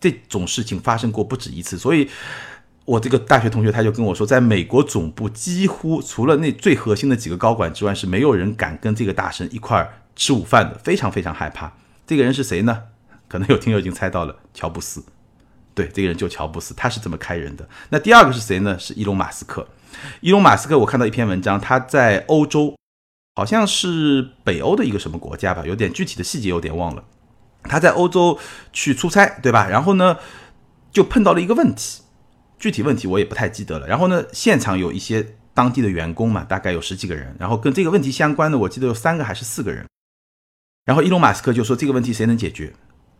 [0.00, 2.10] 这种事情发生过不止一次，所以
[2.84, 11.72] 我这个大学同学他就跟我说，在美国总部几乎除了那最核心的几个高管之外，是没有人敢跟这个大神一块儿吃午饭的，非常非常害怕。
[12.04, 12.82] 这个人是谁呢？
[13.28, 15.04] 可能有听友已经猜到了，乔布斯。
[15.72, 17.68] 对，这个人就乔布斯，他是这么开人的。
[17.90, 18.76] 那第二个是谁呢？
[18.78, 19.68] 是伊隆马斯克。
[20.20, 22.76] 伊隆马斯克，我看到一篇文章，他在欧洲，
[23.34, 27.04] 好像是北欧的一个什么国家吧，有点具体的细节有点忘了。
[27.64, 28.38] 他在欧洲
[28.72, 29.68] 去出差，对吧？
[29.68, 30.18] 然后呢，
[30.92, 32.02] 就碰到了一个问题，
[32.58, 33.86] 具体问题我也不太记得了。
[33.86, 39.84] 然后呢，现场有一些当地的员工嘛，大概有十几个人，然后跟这个问题相关的，我记得有三个还是四个人。
[40.84, 42.72] 然后伊隆马斯克就说这个问题谁能解决？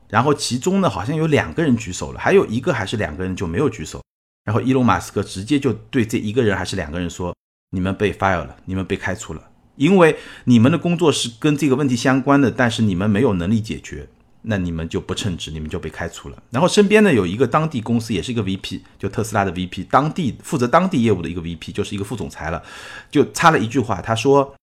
[0.08, 4.00] 然后其中呢，好像有两个人举手了，还有一个还是两个人就没有举手。
[4.46, 7.34] 然后伊隆马斯克直接就对这一个人还是两个人说
[7.74, 9.42] ：“你们被 fire 了，你们被开除了，
[9.74, 14.08] 因为你们的工作是跟这个问题相关的，但是你们没有能力解决，
[14.42, 22.62] 那你们就不称职，你们就被开除了。”然后身边呢有一个当地公司也是一个 VP，就特斯拉的 VP，当地负责当地业务的一个 VP，就是一个副总裁了，
[23.10, 24.54] 就插了一句话，他说：“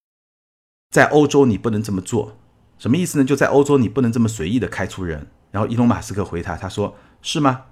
[0.95, 2.37] 在欧洲你不能这么做，
[2.79, 3.25] 什么意思呢？
[3.25, 7.63] 就在欧洲你不能这么随意的开除人。”然后伊隆马斯克回他，他说：“是吗？”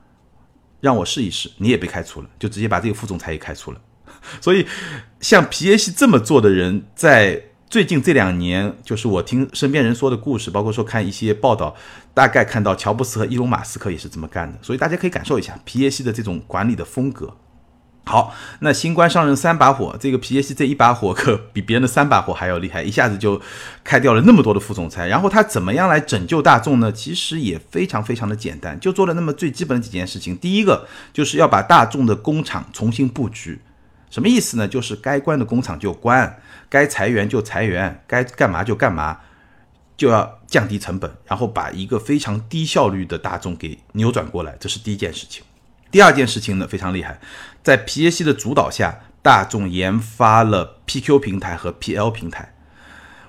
[0.82, 3.80] 让我试一试，你也被开除了，就直接把这个副总裁也开除了。
[4.42, 4.68] 所以，
[5.22, 11.74] 像皮耶西这么做的人，在最近这两年，就是我听身边人说的故事，包括说看一些报道，
[12.14, 14.60] 大概看到乔布斯和伊隆马斯克也是这么干的。
[14.62, 17.34] 所以大家可以感受一下皮耶西的这种管理的风格。
[18.04, 23.40] 好，那新官上任三把火，这个皮耶西这一把火可比别人的三把火还要厉害，一下子就
[23.84, 25.08] 开掉了那么多的副总裁。
[25.08, 26.92] 然后他怎么样来拯救大众呢？
[26.92, 30.36] 其实也非常非常的简单，就做了那么最基本的几件事情。
[30.36, 33.62] 第一个就是要把大众的工厂重新布局，
[34.10, 34.68] 什么意思呢？
[34.68, 39.20] 就是该关的工厂就关，该裁员就裁员，该干嘛就干嘛，
[39.96, 45.44] 就要降低成本，然后把一个非常低效率的大众给扭转过来，这是第一件事情。
[45.92, 47.20] 第二件事情呢，非常厉害，
[47.62, 52.54] 在皮耶西的主导下，大众研发了 PQ 平台和 PL 平台。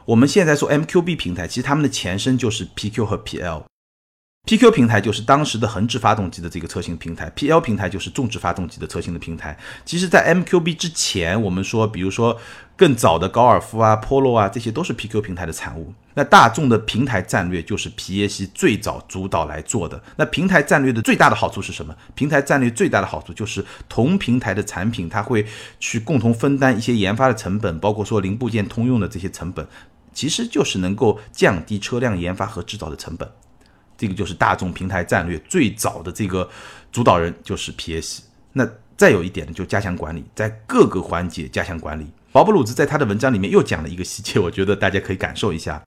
[0.05, 3.65] 我们现在说 MQB 平台，其实他们的前身就是 PQ 和 PL。
[4.45, 9.57] PQ 平台就是当时的横置发动机的这个车型平台，PL 平台就是纵置发动机的车型的平台。
[9.85, 12.37] 其实，在 MQB 之前，我们说，比如说
[12.77, 15.95] 更早的高尔夫啊、Polo 啊，这些都是 PQ 平台的产物。
[16.15, 20.03] 那大众的平台战略就是皮耶西最早主导来做的。
[20.17, 21.97] 那平台战略的最大的好处是什么？
[22.17, 25.47] 平台战略最大的好处就是同平台的产品，它会
[25.79, 29.65] 去共同分担一些研发的成本，包括说零部件通用的这些成本，
[30.13, 33.31] 其实就是能够降低车辆研发和制造的成本。
[34.03, 36.51] 这个就是大众平台战略最早的这个
[36.91, 38.25] 主导人就是皮耶西。
[38.53, 42.09] 那再有一点呢，就加强管理，在各个环节加强管理。
[42.33, 45.81] 保布鲁兹在他的文章里面又讲了一个细节，我觉得大家可以感受一下。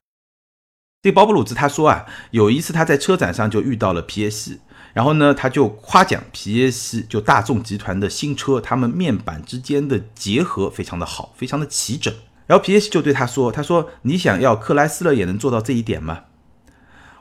[1.02, 4.60] 这保布鲁兹他说啊，有一次他在车展上就遇到了皮耶西，
[4.94, 12.14] 然后呢他就夸奖皮耶西，就大众集团的新车，他们面板之间的结合非常的好，非常的齐整。
[12.46, 16.22] 然后皮耶西就对他说：“他说你想要克莱斯勒也能做到这一点吗？”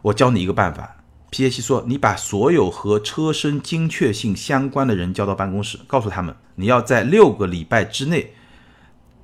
[0.06, 0.98] 我教你一个办法。
[1.32, 8.34] 皮耶西说：“你把所有和车身精确性相关的人叫到办公室，告诉他们，你要在六个礼拜之内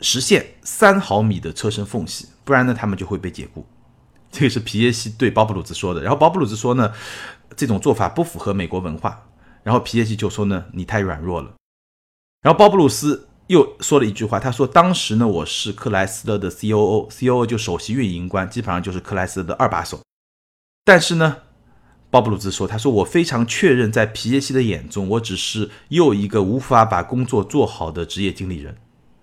[0.02, 3.66] 实现三毫米的车身缝隙，不然呢，他们就会被解雇。
[4.32, 6.02] ”这个是皮耶西对鲍布鲁兹说的。
[6.02, 6.92] 然后鲍布鲁兹说呢，
[7.56, 9.28] 这种做法不符合美国文化。
[9.64, 11.54] 然后皮耶西就说呢，你太软弱了。
[12.42, 20.02] 然后鲍布鲁斯又说了一句话，他说：“当时呢，我是克莱斯勒的 C.O.O.，C.O.O 就首席运营官，基本上就是克莱斯勒的二把手。
[20.92, 21.38] 但是呢。”
[22.12, 28.76] 鲍布鲁兹说：“他说我非常确认，在皮耶西的眼中，我只是又一个无法把工作做好的职业经理人。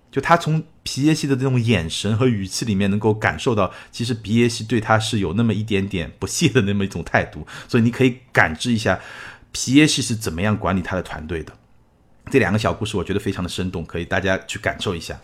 [0.09, 7.45] 就他从皮耶西的这种眼神和语气里面，能够感受到，其实皮耶西对他是有那么一点点不屑的那么一种态度。
[7.67, 8.99] 所以你可以感知一下，
[9.51, 11.53] 皮耶西是怎么样管理他的团队的。
[12.31, 15.15] 这两个小故事，我觉得非常的生动，可以大家去感受一下。”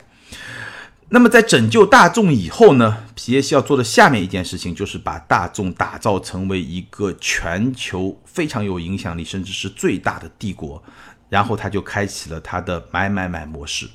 [1.09, 10.83] 那么在拯救大众以后呢，皮耶西要做的下面一件事情就是把大众打造成为一个全球非常有影响力，甚至是最大的帝国。
[11.29, 13.87] 然后他就开启了他的买买买模式。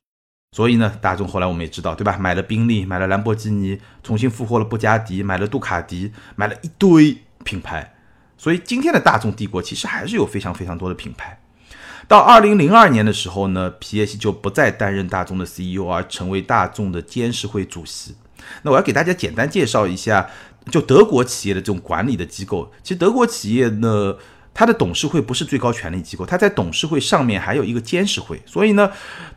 [0.57, 2.17] 所以呢，大众后来我们也知道，对吧？
[2.19, 7.95] 买了宾利，买了兰博基尼，重新复活了布加迪，买了杜卡迪，买了一堆品牌。
[8.37, 11.40] 所以今天的大众帝国其实还是有非常非常多的品牌。
[12.09, 18.15] 到二零零二年的时候呢，皮耶西就不再担任大众的 CEO，而成为大众的监事会主席。
[18.63, 20.29] 那我要给大家简单介绍一下，
[20.71, 22.73] 就德国企业的这种管理的机构。
[22.83, 24.17] 其实德国企业呢，
[24.53, 28.41] 它的董事会不是最高权力机构，它在董事会上面还有一个监事会。
[28.47, 28.91] 所以呢，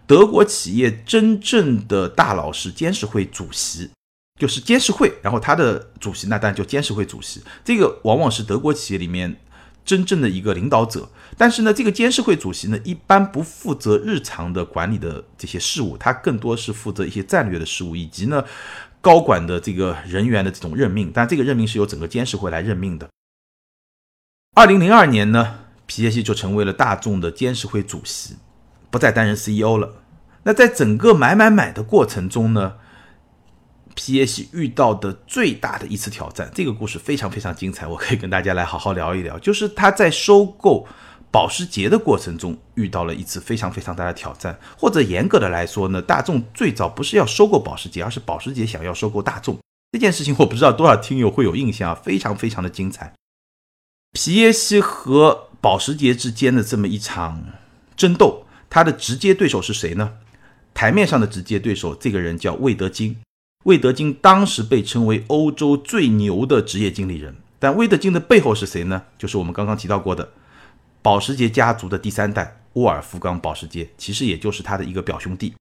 [0.08, 3.92] 德国企业真正的大佬是监事会主席，
[4.40, 7.42] 就是监事会，然后他的主席那当然就监事会主席。
[7.64, 9.36] 这个往往是德国企业里面。
[9.86, 18.44] 真正的一个领导者，但是呢，这个监事会主席呢，一般不负责日常的管理的这些事务，他更多是负责一些战略的事务，以及呢，
[19.02, 21.12] 高管的这个人员的这种任命。
[21.14, 23.10] 但这个任命是由整个监事会来任命的。
[24.56, 28.38] 二零零二年呢，皮耶西就成为了大众的监事会主席，
[28.90, 30.04] 不再担任 CEO 了。
[30.44, 32.76] 那在整个买买买的过程中呢？
[33.96, 39.38] 皮耶西遇到的最大的一次挑战，这个故事非常非常精彩，我可以跟大家来好好聊一聊。
[39.40, 40.88] 就是他在收购
[41.32, 49.58] 保时捷的过程中遇到了一次非常非常大的挑战，或者严格的来说呢，大众最早不是要收购保时捷，而是保时捷想要收购大众
[49.92, 53.14] 这件事情，我不知道多少听友会有印象啊，非常非常的精彩。
[54.12, 57.44] 皮耶西和保时捷之间的这么一场
[57.96, 60.14] 争斗，他的直接对手是谁呢？
[60.74, 63.18] 台面上的直接对手，这个人叫魏德金。
[63.64, 69.02] 魏德金当时被称为欧洲最牛的职业经理人，但魏德金的背后是谁呢？
[69.18, 70.30] 就是我们刚刚提到过的
[71.02, 75.54] 保时捷家族的第三代沃尔夫冈·保时捷，其实也就是他的一个表兄弟。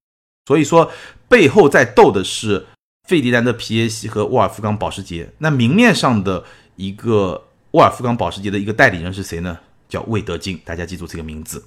[0.47, 0.91] 所以说，
[1.29, 2.67] 背后在斗的是
[3.09, 5.31] 费迪南德·皮耶西和沃尔夫冈·保时捷。
[5.39, 6.43] 那明面上的
[6.75, 9.57] 一个沃尔夫冈·保时捷的一个代理人是谁呢？
[9.89, 11.65] 叫魏德金，大家记住这个名字。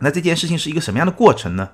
[0.00, 1.70] 那这件事情是一个什么样的过程呢？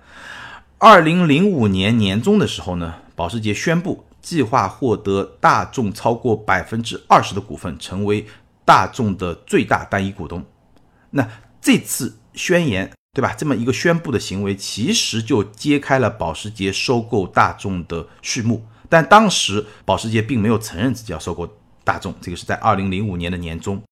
[0.79, 2.95] 二零零五年年中的时候呢？
[3.15, 8.27] 保时捷宣布计划获得大众超过百分之二十的股份，成为
[8.65, 10.45] 大众的最大单一股东。
[11.11, 11.29] 那
[11.61, 13.35] 这次宣言，对吧？
[13.37, 18.65] 这么一个宣布的行为，其实就揭开了保时捷收购大众的序幕。
[18.89, 21.49] 但当时保时捷并没有承认自己要收购
[21.85, 23.83] 大众，这个是在二零零五年的年中。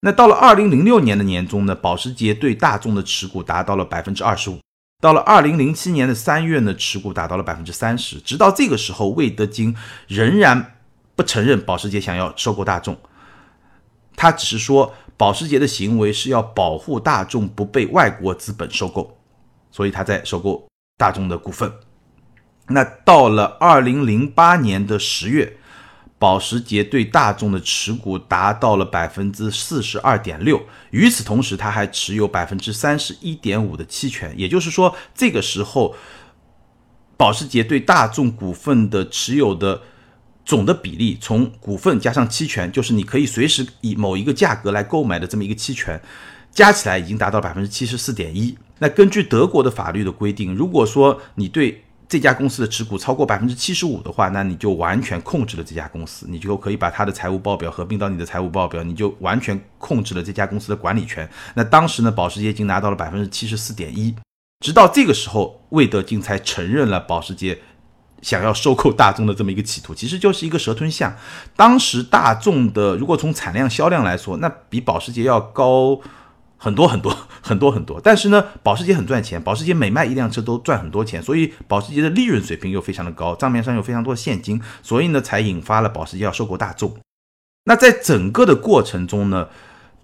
[0.00, 1.74] 那到了二零零六年的年中呢？
[1.74, 4.58] 保时捷对大众的持股达到了百分之二十五。
[5.00, 8.20] 到了二零零七年的三月呢，持股达到了百分之三十。
[8.20, 9.74] 直到这个时候，魏德金
[10.06, 10.74] 仍然
[11.16, 12.96] 不承认保时捷想要收购大众，
[14.14, 19.18] 他只是说保时捷的行为是要保护大众不被外国资本收购，
[19.70, 21.72] 所以他在收购大众的股份。
[22.68, 25.56] 那到了二零零八年的十月。
[26.20, 35.96] 保时捷对大众的持股达到了百分之四十二点六，与此同时，他还持有百分之三十一点五的期权，也就是说，这个时候，
[37.16, 39.80] 保时捷对大众股份的持有的
[40.44, 45.98] 总的比例，从股份加上期权，就是你可以随时以某一个价格来购买的这么一个期权，
[46.50, 48.54] 加起来已经达到百分之七十四点一。
[48.80, 61.30] 那根据德国的法律的规定，如果说你对这家公司的持股超过百分之七十五的话，那你就完全控制了这家公司，你就可以把它的财务报表合并到你的财务报表，你就完全控制了这家公司的管理权。
[61.54, 64.12] 那当时呢，保时捷已经拿到了百分之七十四点一，
[64.58, 67.56] 直到这个时候，魏德金才承认了保时捷
[68.22, 71.16] 想要收购大众的这么一个企图，其实就是一个蛇吞象。
[71.54, 76.00] 当时大众的如果从产量销量来说，那比保时捷要高。
[76.62, 86.94] 很多很多 很多很多，但是呢，保时捷很赚钱，保时捷每卖一辆车都赚很多钱，所以保时捷的利润水平又非常的高，账面上有非常多的现金，所以呢，才引发了保时捷要收购大众。
[87.64, 89.48] 那在整个的过程中呢，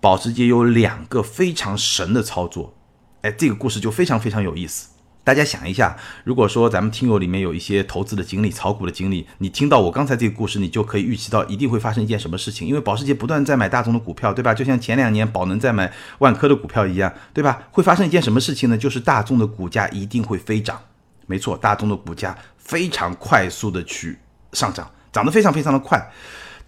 [0.00, 2.72] 保时捷有两个非常神的操作，
[3.20, 4.88] 哎，这个故事就非常非常有意思。
[5.26, 12.68] 大家想一下，如果说咱们听友里面有一些投资的经历、炒股的经历，你听到我刚才这个故事，你就可以预期到一定会发生一件什么事情。
[12.68, 14.54] 因为保时捷不断在买大众的股票，对吧？
[14.54, 17.60] 就像前两年宝能在买万科的股票一样，对吧？
[17.72, 18.78] 会发生一件什么事情呢？
[18.78, 20.80] 就是大众的股价一定会飞涨。
[21.26, 24.16] 没错，大众的股价非常快速的去
[24.52, 26.00] 上涨，涨得非常非常的快。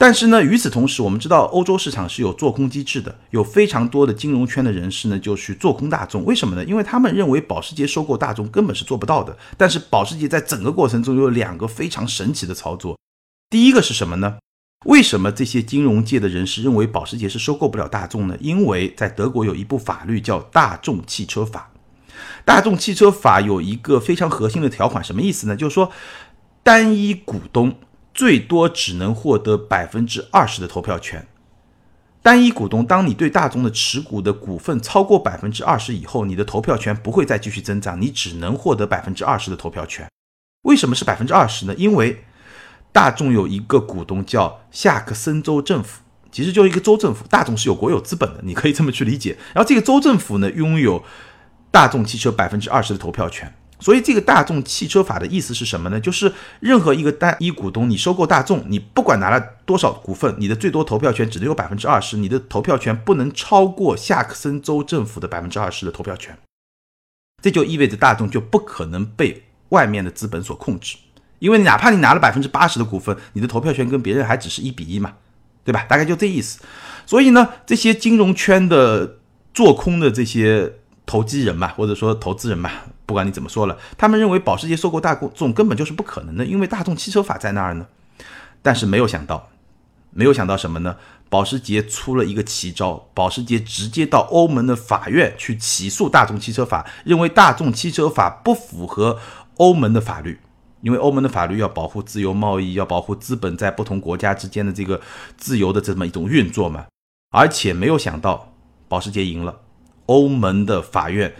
[0.01, 6.25] 但是呢，与此同时，我们知道欧洲市场是有做空机制的，有非常多的金融圈的人士呢就去做空大众。
[6.25, 6.65] 为什么呢？
[6.65, 9.37] 因为他们认为保时捷收购大众根本是做不到的。
[9.57, 12.97] 但是保时捷在整个过程中有两个非常神奇的操作。
[13.51, 14.37] 第一个是什么呢？
[14.87, 18.37] 为什么这些金融界的人士认为保时捷是收购不了大众呢？
[18.41, 21.73] 因为在德国有一部法律叫《大众汽车法》。
[22.45, 25.57] 大众汽车法有一个非常核心的条款，什么意思呢？
[25.57, 25.91] 就是说
[26.63, 27.75] 单一股东。
[28.19, 31.25] 最多只能获得百分之二十的投票权。
[32.21, 40.09] 单一股东，当你对大众的持股的股份超过百分之二十以后，你的投票权不会再继续增长，你只能获得百分之二十的投票权。
[40.63, 41.75] 为什么是百分之二十呢？
[41.77, 42.25] 因为
[42.91, 46.03] 大众有一个股东叫夏克森州政府，
[46.33, 47.25] 其实就是一个州政府。
[47.29, 49.39] 大众是有国有资本的，你可以这么去理解。
[49.55, 51.05] 然后这个州政府呢，拥有
[51.71, 53.55] 大众汽车百分之二十的投票权。
[53.81, 56.01] 所以，这个大众汽车法的意思是什么呢？
[56.01, 66.37] 就是任何一个单一股东，你收购大众，你不管拿了多少股份，你的最多投票权只能有百分之二十，你的投票权不能超过夏克森州政府的百分之二十的投票权。
[67.41, 70.97] 这就意味着大众就不可能被外面的资本所控制，
[71.39, 75.15] 因为哪怕你拿了百分之八十的股份，你的投票权跟别人还只是一比一嘛，
[75.63, 75.85] 对吧？
[75.89, 76.61] 大概就这意思。
[77.07, 79.19] 所以呢，这些金融圈的
[79.55, 80.75] 做空的这些
[81.09, 82.71] 投机人嘛，或者说投资人嘛。
[83.07, 87.87] 不管你怎么说了，他们认为保时捷收购大众根本就是不可能的，因为大众汽车法在那儿呢。
[88.61, 89.49] 但是没有想到，
[90.11, 90.97] 没有想到什么呢？
[91.31, 99.19] 保时捷出了一个奇招，保时捷直接到欧盟的法院去起诉大众汽车法，认为大众汽车法不符合
[99.57, 100.39] 欧盟的法律，
[100.83, 105.01] 因为欧盟的法律要保护自由贸易，要保护资本在不同国家之间的这个
[105.37, 106.87] 自由的这么一种运作嘛。
[107.31, 108.53] 而且没有想到，
[108.89, 109.55] 保时捷赢了，
[110.09, 111.33] 欧盟的法院。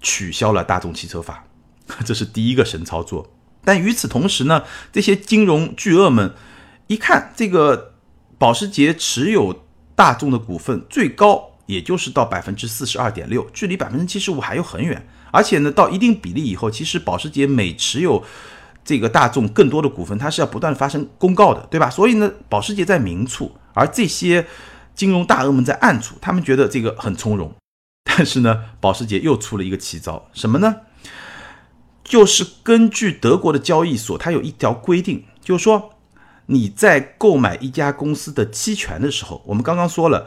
[0.00, 1.44] 取消了大众汽车法，
[2.06, 3.32] 这是第一个神操作。
[3.64, 6.32] 但与此同时呢，这些金融巨鳄们
[6.86, 7.94] 一看，这个
[8.38, 9.64] 保时捷持有
[9.96, 15.04] 大众的股份最高也就是到百分之四十二点六，距离百分之七十五还有很远。
[15.32, 18.22] 而且呢，到一定比例以后，其实保时捷每持有
[18.84, 21.90] 这个大众更多的股份，它是要不断发生公告的，对吧？
[21.90, 24.46] 所以呢，保时捷在明处，而这些
[24.94, 27.52] 金融大鳄们在暗处，他们觉得这个很从容。
[28.18, 30.74] 但是呢，保时捷又出了一个奇招，什么呢？
[32.02, 35.90] 就是根据德国的交易所，它有一条规定，就是说
[36.46, 40.26] 你在购买一家公司的期权的时候，我们刚刚说了，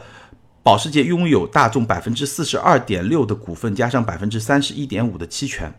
[0.62, 5.70] 保时捷拥有大众百分之四十二点六的股份，加上百分之三十一点五的期权。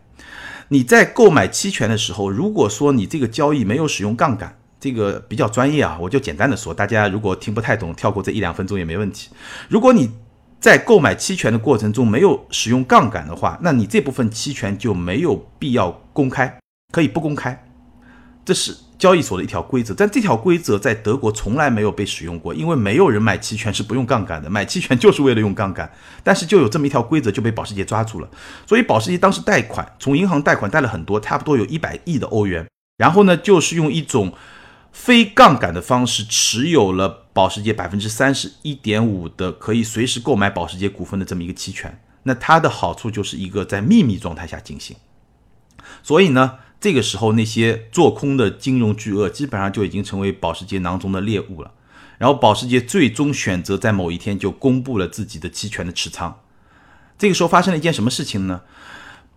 [0.68, 9.30] 你在购买期权的时候，如果说你这个交易没有使用杠杆，这个比较专业啊，我就简单的说，大家如果听不太懂，跳过这一两分钟也没问题。
[9.68, 10.10] 如果你
[10.64, 16.58] 在购买期权的过程中没有使用杠杆的话，那你这部分期权就没有必要公开，
[16.90, 17.66] 可以不公开，
[18.46, 19.92] 这是交易所的一条规则。
[19.92, 25.92] 但这条规则在德国从来没有被使用过，因为没有人买期权是不用杠杆的，买期权就是为了用杠杆。
[26.22, 28.28] 但是就有这么一条规则，就被保时捷抓住了。
[28.64, 34.32] 所以保时捷当时贷款，从银行贷款贷了很多，差不多有一百亿的欧元，然后呢，就是用一种。
[34.94, 44.96] 非杠杆的方式持有了保时捷百分之三十一点五的可以随时购买保时捷股份的这么一个期权，那它的好处就是一个在秘密状态下进行。
[46.02, 51.72] 所以呢，这个时候那些做空的金融巨鳄基本上就已经成为保时捷囊中的猎物了。
[52.16, 56.40] 然后保时捷最终选择在某一天就公布了自己的期权的持仓。
[57.18, 58.62] 这个时候发生了一件什么事情呢？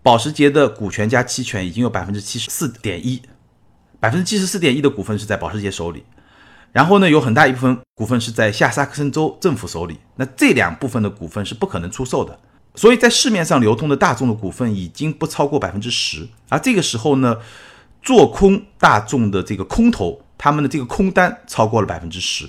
[0.03, 3.23] 保时捷的股权加期权已经有百分之七十四点一。
[3.99, 6.03] 百分之七十四点一的股份是在保时捷手里，
[6.71, 9.97] 然后呢，有很大一部分股份是在下萨克森州政府手里。
[10.17, 12.39] 那这两部分的股份是不可能出售的，
[12.75, 16.27] 所以在市面上流通的大众的股份已经不超过百分之十。
[16.49, 17.37] 而这个时候呢，
[18.03, 22.47] 做空大众的这个空头，他们的这个空单超过了百分之十。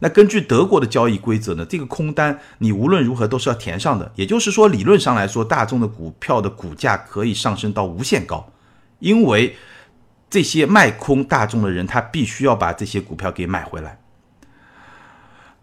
[0.00, 4.10] 那根据德国的交易规则呢，这个空单你无论如何都是要填上的。
[4.14, 8.50] 也就是说，理论上来说，大众的股票的股价可以上升到无限高，
[9.00, 9.54] 因为。
[10.36, 13.98] 这些卖空大众的人，他必须要把这些股票给买回来。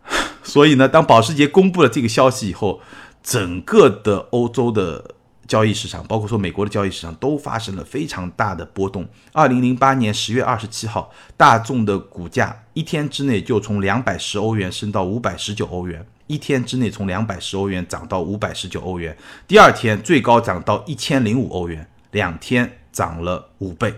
[0.41, 2.81] 所以呢，当保时捷公布了这个消息以后，
[3.21, 5.13] 整个的欧洲的
[5.47, 9.07] 交易市场，包括说美国的交易市场，都发生了非常大的波动。
[9.31, 19.15] 二零零八年十月二十七号，大众的股价一天之内就从两百十欧元升到五百十九欧元，一天之内从两百十欧元涨到五百十九欧元，
[19.47, 23.93] 第二天最高涨到一千零五欧元，两天涨了五倍。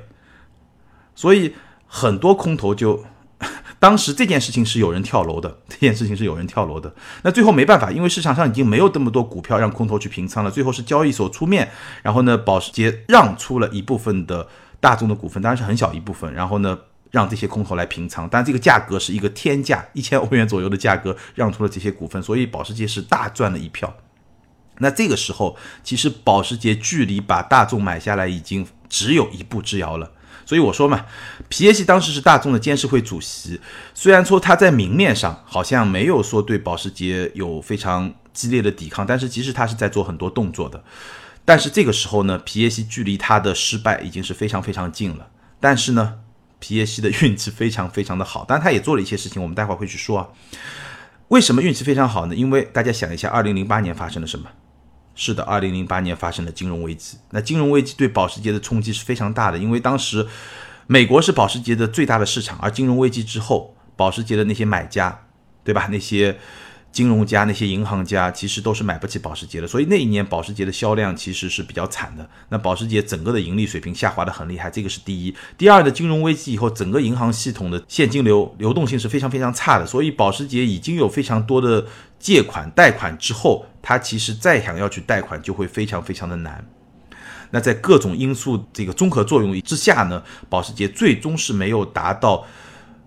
[1.16, 1.56] 所以
[1.88, 3.04] 很多空头就。
[3.78, 6.92] 当时这件事情是有人跳楼的，这件事情是有人跳楼的。
[7.22, 10.50] 那最后没办法，因为市场上已经没有这么多股票让空头去平仓了。
[10.50, 11.70] 最后是交易所出面，
[12.02, 14.48] 然后呢，保时捷让出了一部分的
[14.80, 16.34] 大众的股份，当然是很小一部分。
[16.34, 16.80] 然后呢，
[17.12, 23.94] 让这些空头来平仓，但这个价格是一个天价，一千 欧元左右的价格让出了这些股份，所以保时捷是大赚了一票。
[24.80, 30.12] 那这个时候，其实保时捷距离把大众买下来已经只有一步之遥了。
[30.46, 31.06] 所以我说嘛，
[31.50, 33.60] 皮耶西当时是大众的监事会主席，
[33.94, 40.84] 虽然说他在明面上好像没有说对保时捷有非常激烈的抵抗，但是其实他是在做很多动作的。
[41.44, 45.28] 但是这个时候呢，皮耶西距离他的失败已经是非常非常近了。
[45.60, 46.16] 但是呢，
[46.60, 50.28] 皮耶西的运气非常非常的好，但他也做了一些事情，我们待会儿会去说啊。
[51.30, 52.36] 为什么运气非常好呢？
[52.36, 54.48] 因为大家想一下，二零零八年发生了什么？
[55.16, 57.18] 是的，二零零八年发生了金融危机。
[57.32, 60.28] 那金融危机对保时捷的冲击是非常大的，因为当时
[60.86, 65.22] 美国是保时捷的最大的市场，而金融危机之后，保时捷的那些买家，
[65.64, 65.88] 对吧？
[65.90, 66.38] 那些。
[66.92, 72.26] 金融家那些银行家其实都是买不起保时捷的，所以那一年保时捷的销量其实是比较惨的。
[72.48, 75.36] 那保时捷整个的盈利水平下滑的很厉害，这个是第一。
[75.58, 81.86] 第二的金融危机以后，整个银行系统的现金流流动性是非常非常差的，所以保时捷已经有非常多的
[82.20, 86.66] 借款贷款之后，它其实再想要去贷款就会非常非常的难。
[87.52, 92.46] 那在各种因素这个综合作用之下呢，保时捷最终是没有达到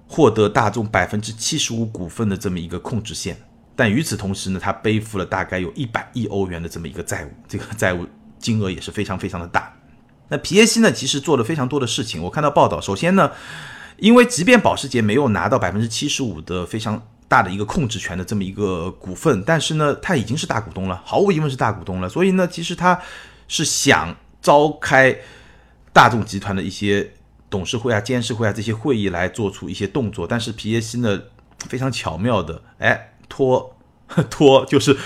[0.06, 3.36] 获得大众百分之七十五股份的这么一个控制线。
[3.74, 8.06] 但与此同时呢，他背负了大概有一百亿欧元的这么一个债务，这个债务
[8.38, 9.72] 金额也是非常非常的大。
[10.28, 12.22] 那皮耶西呢，其实做了非常多的事情。
[12.22, 13.30] 我看到报道，首先呢，
[13.98, 22.08] 因为即便保时捷没有拿到百分之七十五的非常大的一个控制权的这么一个股份，但是呢，他已经是大股东了，毫无疑问是大股东了。
[22.08, 23.00] 所以呢，其实他
[23.46, 25.16] 是想召开
[25.92, 27.12] 大众集团的一些
[27.48, 31.20] 董事会啊、监事会啊这些会议来做出一些动作，但是皮耶西呢，
[31.68, 33.12] 非常巧妙的，哎。
[33.30, 33.76] 拖
[34.30, 34.96] 拖就是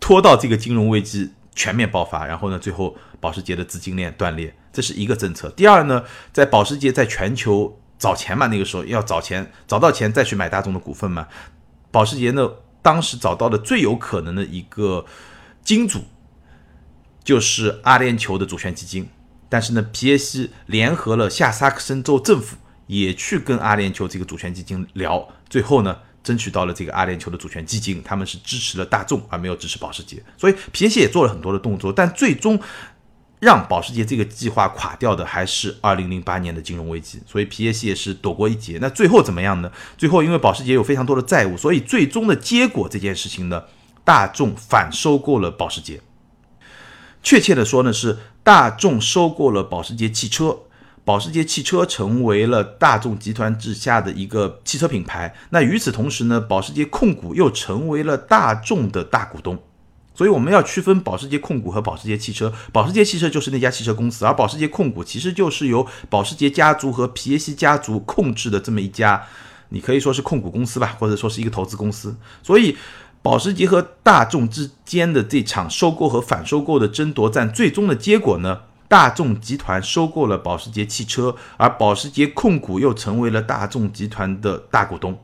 [0.00, 5.48] 拖到这个金融危机全面爆发，然后呢，最后保时捷的资金链断裂，这是一个政策。
[5.50, 6.02] 第二呢，
[6.32, 11.28] 在保时捷在全球找钱嘛，那个时候要找钱，找到钱再去买大众的股份嘛。
[11.90, 12.50] 保时捷呢，
[12.82, 15.04] 当时找到的最有可能的一个
[15.62, 16.04] 金主
[17.22, 19.08] 就是阿联酋的主权基金，
[19.48, 25.98] 但是呢，皮耶西联合了下萨克森州政府，也去跟阿联酋这个主权基金聊，最后呢。
[26.20, 30.22] 争取到了这个阿联酋的主权基金，他们是支持了大众，而没有支持保时捷。
[30.36, 32.60] 所以皮耶西也做了很多的动作，但最终
[33.40, 37.20] 让保时捷这个计划垮掉的还是二零零八年的金融危机。
[37.26, 38.78] 所以皮耶西也是躲过一劫。
[38.80, 39.70] 那最后怎么样呢？
[39.96, 43.64] 最后因为保时捷有非常多的债务，所以最终的结果这件事情呢，
[44.04, 46.00] 大众反收购了保时捷。
[47.22, 50.58] 确切的说呢，是大众收购了保时捷汽车。
[51.04, 55.34] 保时捷汽车成为了大众集团之下的一个汽车品牌。
[55.48, 59.58] 那与此同时呢，保时捷控股又成为了大众的大股东。
[60.18, 62.52] 所以我们要区分保时捷控股和保时捷汽车。
[62.72, 69.22] 保时捷汽车就是那家汽车公司，而保时捷控股其实就是由保时捷家族和皮耶西家族控制的这么一家，
[69.68, 72.16] 你可以说是控股公司吧，或者说是一个投资公司。
[72.42, 72.76] 所以，
[73.22, 78.62] 保时捷和大众之间的这场收购和反收购的争夺战，最终的结果呢？
[78.88, 85.16] 大众集团收购了保时捷汽车，而保时捷控股又成为了大众集团的大股东。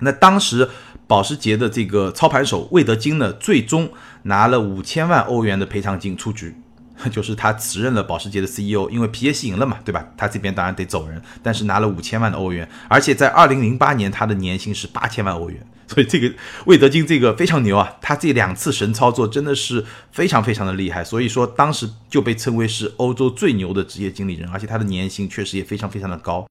[0.00, 0.70] 那当时
[1.08, 3.90] 保时捷的这个操盘手魏德金呢，最终
[4.24, 6.54] 拿了五千万欧元的赔偿金出局，
[7.10, 10.06] 就是他辞任了保时捷的 CEO，因为皮耶西赢了嘛，对吧？
[10.16, 15.66] 他这边当然得走人，但是拿了五千万的欧元，而且在二零零八年他的年薪是八千万欧元。
[15.88, 16.30] 所以这个
[16.66, 19.82] 魏德金这个非常牛啊，他这两次神操作真的是
[20.12, 26.46] 非常非常的厉害，所以说当时就被称为是欧洲最牛的职业经理人，而且他的年薪确实也非常非常的高。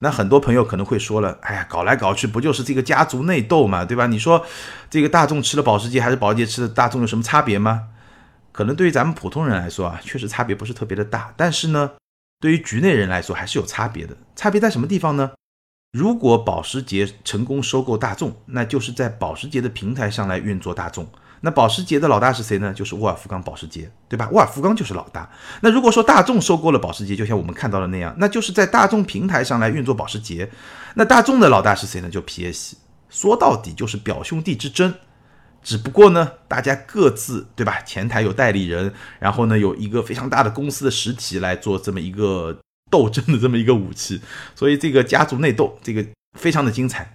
[0.00, 4.06] 那很多朋友可能会说了，哎呀，搞来搞去不就是这个家族内斗嘛，对吧？
[4.06, 4.44] 你说
[4.90, 7.88] 这个大众吃了保时捷还是保时捷吃的大众有什么差别吗？
[8.52, 11.92] 可能对于咱们普通人来说啊，确实差别不是特别的大，但是呢，
[12.40, 14.16] 对于局内人来说还是有差别的。
[14.34, 15.32] 差别在什么地方呢？
[15.92, 21.08] 如果保时捷成功收购大众，那就是在保时捷的平台上来运作大众。
[21.40, 22.72] 那保时捷的老大是谁呢？
[22.72, 24.28] 就是沃尔夫冈·保时捷，对吧？
[24.32, 25.30] 沃尔夫冈就是老大。
[25.60, 30.50] 那如果说大众收购了保时捷，就像我们看到的那样，那就是在大众平台上来运作保时捷。
[30.94, 32.08] 那大众的老大是谁呢？
[32.08, 32.78] 就皮耶西。
[33.08, 34.94] 说到底就是表兄弟之争。
[35.62, 37.80] 只不过呢，大家各自对吧？
[37.80, 42.56] 前台有代理人，然后呢有一个非常大的公司的实体来做这么一个
[42.88, 44.20] 斗争的这么一个武器，
[44.54, 46.06] 所以这个家族内斗这个
[46.38, 47.12] 非常的精彩。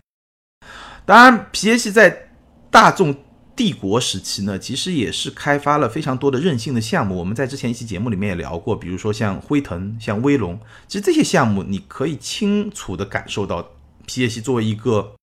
[1.05, 2.29] 当然，皮耶希在
[2.69, 3.15] 大众
[3.55, 7.15] 帝国时期呢，其实也是开发了非常多的任性的项目。
[7.17, 13.71] 我们在之前一期节目里面也聊过，比如说像辉腾、像威龙，其实这些项目你可以清楚的感受到
[14.05, 15.13] 皮耶希作为一个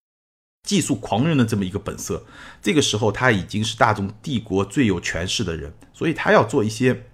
[0.63, 2.25] 技术狂人的这么一个本色。
[2.61, 7.07] 这个时候他已经是大众帝国最有权势的人，所以他要做一些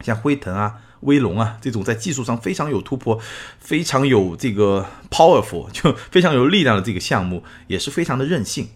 [0.00, 3.20] 像辉腾啊、威龙啊这种在技术上非常有突破、
[3.60, 8.68] 非常有这个 powerful 就非常有力量的这个项目，也是非常的任性。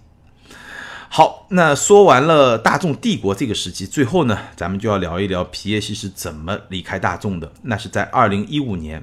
[1.11, 7.51] 好，那说完了大众帝国这个时期，最后呢，咱们就要聊一聊皮耶希是怎么离开大众的。
[7.63, 9.03] 那是在二零一五年，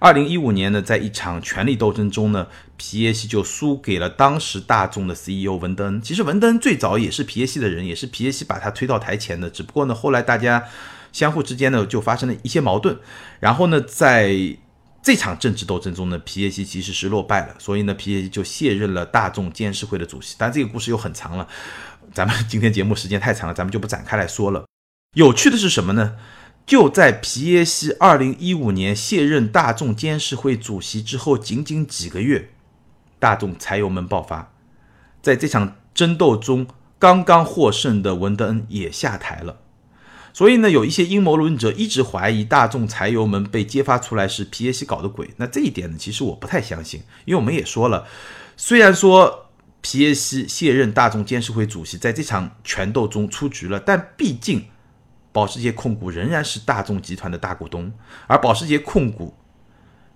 [0.00, 6.02] 二零一五年呢，在一场权力斗争中呢，皮耶希就输给了当时大众的 CEO 文登。
[6.02, 9.48] 其实文登最早也是皮耶希的人，也是皮耶希把他推到台前的。
[9.48, 10.64] 只不过呢，后来大家
[11.12, 12.98] 相互之间呢就发生了一些矛盾，
[13.38, 14.56] 然后呢，在
[15.04, 20.34] 这场政治斗争中呢，皮耶希其实是落败了，所以呢，皮耶希就卸任了大众监事会的主席。
[20.38, 21.46] 但这个故事又很长了，
[22.14, 24.64] 咱们今天节目时间太长了，咱们就不展开来说了。
[25.14, 26.16] 有趣的是什么呢？
[26.64, 32.48] 就在皮耶希二零一五年卸任大众监事会主席之后，仅仅几个月，
[33.18, 34.54] 大众柴油门爆发，
[35.20, 36.66] 在这场争斗中，
[36.98, 39.58] 刚刚获胜的文德恩也下台了。
[40.34, 45.30] 所以呢，有一些阴谋论者一直怀疑大众柴油门被揭发出来是皮耶西搞的鬼。
[45.36, 48.06] 那这一点呢，其实我不太相信，因为我们也说了，
[48.56, 49.46] 虽然说
[49.80, 54.64] 皮耶西卸任大众监事会主席，在这场权斗中出局了，但毕竟
[55.30, 57.92] 保时捷控股仍然是大众集团的大股东，
[58.26, 59.32] 而保时捷控股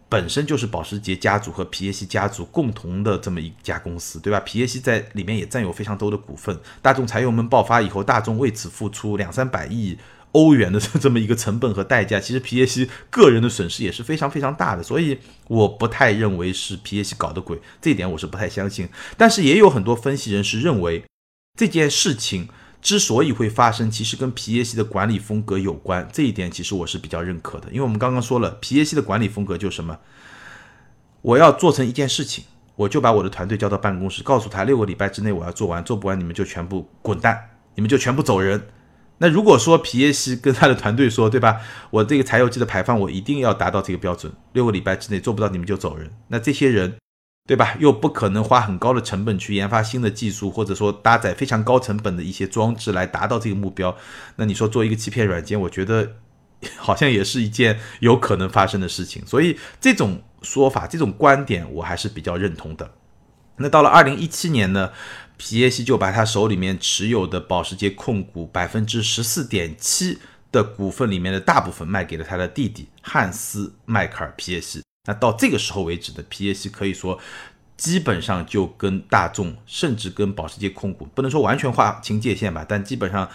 [0.09, 4.41] 本身就是保时捷家族和皮耶希家族共同的这么一家公司，对吧？
[4.41, 6.59] 皮耶希在里面也占有非常多的股份。
[6.81, 9.99] 大众柴油门爆发以后，大众为此付出两三百亿。
[10.33, 18.87] 欧元的这么一个成本和代价，其实皮耶希个人的损失也是非常非常大的，所以我不太认为是皮耶希搞的鬼，这一点我是不太相信。
[19.17, 21.03] 但是也有很多分析人士认为，
[21.59, 22.47] 这件事情
[22.81, 27.69] 之所以会发生，其实跟皮耶希的管理风格有关，这一点其实我是比较认可的。
[27.71, 29.99] 因为我们刚刚说了，皮耶希的管理风格就是什么？
[31.23, 32.45] 我要做成一件事情，
[32.77, 38.69] 我就把我的团队叫到办公室，告诉他六个礼拜之内我要做完，做不完你们就全部滚蛋，你们就全部走人。
[39.19, 41.61] 那如果说皮耶希跟他的团队说，对吧？
[41.91, 46.09] 我这个柴油机的排放我一定要达到这个标准，六个礼拜之内做不到你们就走人。
[46.29, 46.95] 那这些人，
[47.49, 47.75] 对吧？
[47.81, 53.97] 又不可能花很高的成本去研发新的技术，或者说搭载非常高成本的一些装置来达到这个目标。
[54.37, 56.17] 那你说做一个欺骗软件，我觉得
[56.77, 59.25] 好像也是一件有可能发生的事情。
[59.27, 62.91] 所以这种说法、这种观点，我还是比较认同的。
[63.57, 64.91] 那到了二零一七年呢？
[65.41, 70.19] 皮耶西就把他手里面持有的保时捷控股百分之十四点七
[70.51, 74.83] 的股份里面的大部分卖给了他的弟弟汉斯·迈克尔·皮耶西。
[75.09, 77.19] 那到这个时候为止的皮耶希可以说
[77.79, 83.31] 基本上就跟大众，甚至跟保时捷控股不能说完全划清界限吧，但基本上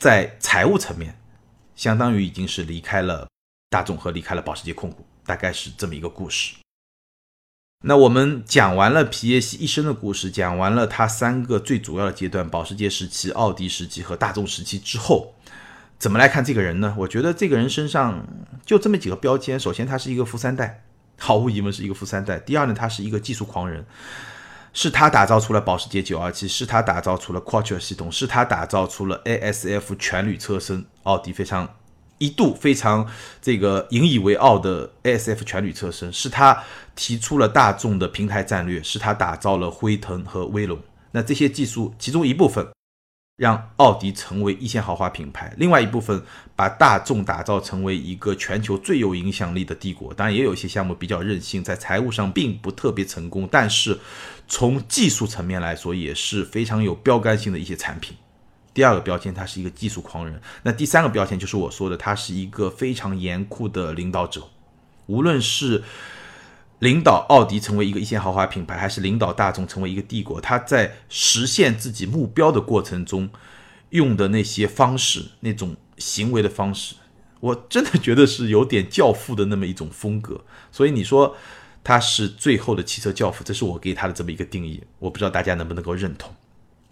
[0.00, 1.16] 在财务层面，
[1.76, 3.28] 相当于已经是离开了
[3.68, 6.54] 大众和离开了保时捷控股，大概是这么一个故事。
[7.84, 15.34] 那我们讲完了皮耶希一生的故事，讲完了他三个最主要的阶段：保时捷时期、奥迪时期和大众时期之后，
[16.00, 16.94] 怎么来看这个人呢？
[16.96, 18.26] 我觉得这个人身上
[18.64, 20.82] 就这么几个标签：首先，他是一个富三代，
[21.18, 23.84] 毫无疑问是一个富三代；第二呢，他是一个技术狂人，
[24.72, 31.68] 是他打造出了保时捷927，是他打造出了 Quattro 系统，是他打造出了 ASF 全铝车身，奥迪非常。
[32.16, 33.06] 一度非常
[33.40, 40.78] 这个引以为傲的 ASF 全铝车身，是他提出了大众的平台战略，是他打造了辉腾和威龙。
[41.12, 42.66] 那这些技术其中一部分
[43.40, 46.22] 让奥迪成为一线豪华品牌，另外一部分
[46.54, 50.12] 把大众打造成为一个全球最有影响力的帝国。
[50.12, 53.98] 当然，也有一些项目比较任性，在财务上并不特别成功，但是
[54.46, 58.14] 从技术层面来说也是非常有标杆性的一些产品。
[58.74, 60.38] 第二个标签，他是一个技术狂人。
[60.62, 64.42] 那第三个标签就是我说的，他是一个非常严酷的领导者。
[65.06, 65.82] 无论是
[66.80, 73.28] 领导奥迪成为一个一线豪华品牌，还是领导大众成为一个帝国，他在实现自己目标的过程中
[73.90, 76.94] 用的那些方式、那种行为的方式，
[77.40, 80.42] 我真的觉得是有点教父的那么一种风格。
[80.72, 81.36] 所以你说
[81.84, 84.82] 他是最后的汽车教父，这是我给他的这么一个定义。
[84.98, 86.34] 我不知道大家能不能够认同。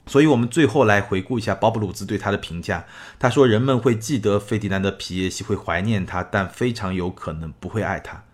[0.06, 2.84] 所以，我们最后来回顾一下鲍勃·鲁兹对他的评价。
[3.18, 8.24] 他说：“人们会记得费迪南德·皮耶西，会怀念他，但非常有可能不会爱他。”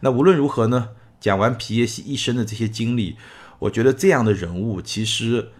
[0.00, 0.90] 那无论如何呢？
[1.22, 3.16] 讲完皮耶西一生的这些经历，
[3.60, 5.50] 我觉得这样的人物其实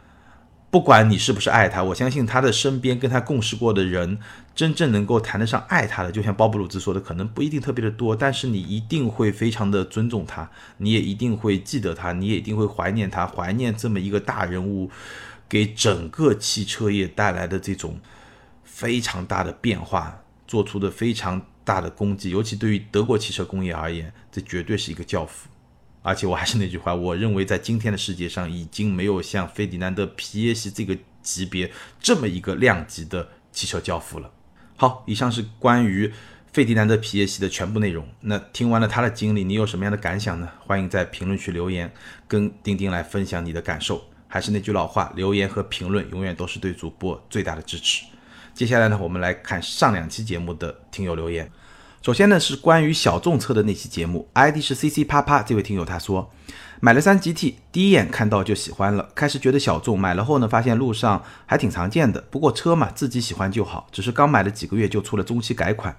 [0.73, 4.19] 不管你是不是爱他，我相信他的身边跟他共事过的人，
[4.57, 14.91] 真正能够谈得上爱他的，就像鲍勃鲁兹说的，可能不一定特别的多，但是你一定会非常的尊重他，你也一定会记得他，你也一定会怀念他，怀念这么一个大人物
[15.49, 18.01] 给整个汽车业带来的这种
[18.65, 25.49] 非常大的变化，做出的非常大的功绩，尤其对于德国汽车工业而言，这绝对是一个教父。
[26.03, 34.31] 而且我还是那句话，我认为在今天的世界上，已经没有像费迪南德·皮耶西这个级别这么一个量级的汽车教父了。
[34.77, 36.13] 好，以上是关于
[36.53, 38.07] 费迪南德·皮耶西的全部内容。
[38.21, 40.49] 那听完了他的经历，你有什么样的感想呢？
[40.59, 41.93] 欢迎在评论区留言，
[42.27, 44.03] 跟丁丁来分享你的感受。
[44.27, 48.05] 还是那句老话，留言和评论永远都是对主播最大的支持。
[48.55, 51.49] 接下来呢，我们来看上两期节目的听友留言。
[52.03, 56.29] 首先呢，是关于小众车的那期节目，ID 是 CC 啪啪，这位听友他说，
[56.81, 62.21] 买了三 GT，第一眼看到就喜欢了，开始觉得小众，买了后呢，发现路上还挺常见的。
[62.23, 65.97] 不过车嘛，自己喜欢就好，只是刚买了几个月就出了中期改款，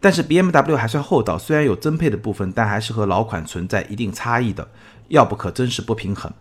[0.00, 4.66] 但是 BMW 还算厚道，虽然有增配的部分，但还是和老款存在一定差异的，
[5.08, 6.32] 要不可真是不平衡。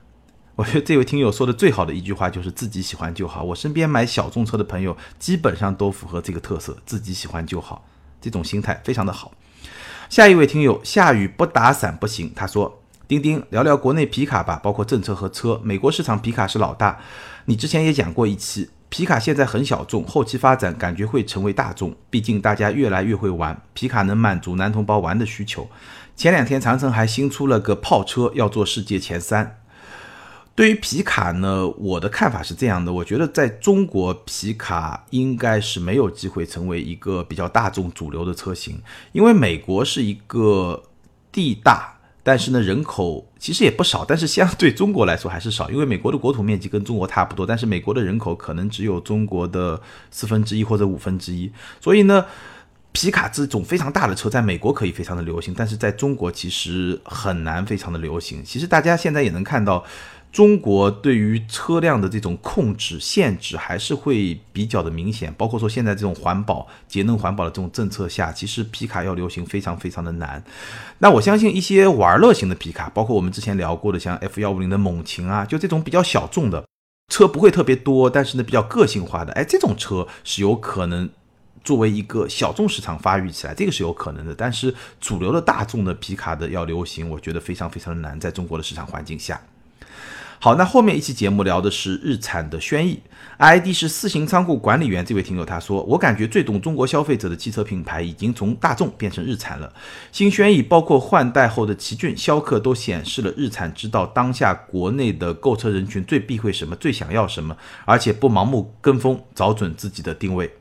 [0.55, 3.43] 我觉得这位听友说的最好的一句话就是自己喜欢就好。
[3.43, 7.86] 我身边买小众车的朋友基本上都符合这个特色，自己喜欢就好。
[8.22, 9.34] 这种心态非常的好。
[10.09, 12.32] 下一位听友，下雨不打伞不行。
[12.36, 15.59] 他说：“丁丁，聊聊国内皮卡吧，包括政策和车。
[15.63, 16.99] 美国市场皮卡是老大，
[17.45, 21.95] 你之前也讲过一期，皮卡现在很小众，后期发展感觉会成为大众。
[22.09, 25.69] 毕竟大家越来越会玩，皮卡能满足男同胞玩的需求。
[26.15, 29.59] 前两天长城还新出了个炮车，要做世界前三。”
[30.54, 38.80] 对于皮卡呢，我的看法是这样的，我觉得在中国皮卡应该是没有机会成为一个比较大众主流的车型，
[39.14, 40.84] 因为美国是一个
[41.32, 49.82] 地大，但是呢人口其实也不少，但是相对中国来说还是少，因为美国的国土面积跟中国差不多，但是美国的人口可能只有中国的
[50.12, 51.49] 四分之一或者五分之一，
[51.80, 52.26] 所以呢，
[52.91, 58.43] 皮卡这种非常大的车在美国可以非常的流行，但是在中国其实很难非常的流行。
[58.43, 59.84] 其实大家现在也能看到。
[60.32, 70.41] 中国对于车辆的这种控制限制还是会比较的明显，包括说现在这种环保、节能环保的这种政策下，其实皮卡要流行非常非常的难。
[70.99, 76.65] 那我相信一些玩乐型的皮卡，包括我们之前聊过的像 F 幺五零的猛禽啊，就这种比较小众的
[77.11, 81.09] 车不会特别多，但是呢比较个性化的，哎，这种车是有可能
[81.61, 84.34] 作为一个小众市场发育起来，这个是有可能的。
[84.34, 89.41] 但是主流的大众的皮卡的要流行，我觉得非常非常的难，在中国的市场环境下。
[90.44, 93.00] 好，那后面一期节目聊的是日产的轩逸
[93.38, 95.06] ，ID 是四行仓库管理员。
[95.06, 99.72] 这位听友他说，我感觉最懂中国消费者的汽车品牌已经从大众变成日产了。
[100.12, 110.52] 新轩逸包括换代后的奇骏、逍客都显示了日产知道当下国内的购车人群最避讳什么，最想要什么，而且不盲目跟风，找准自己的定位。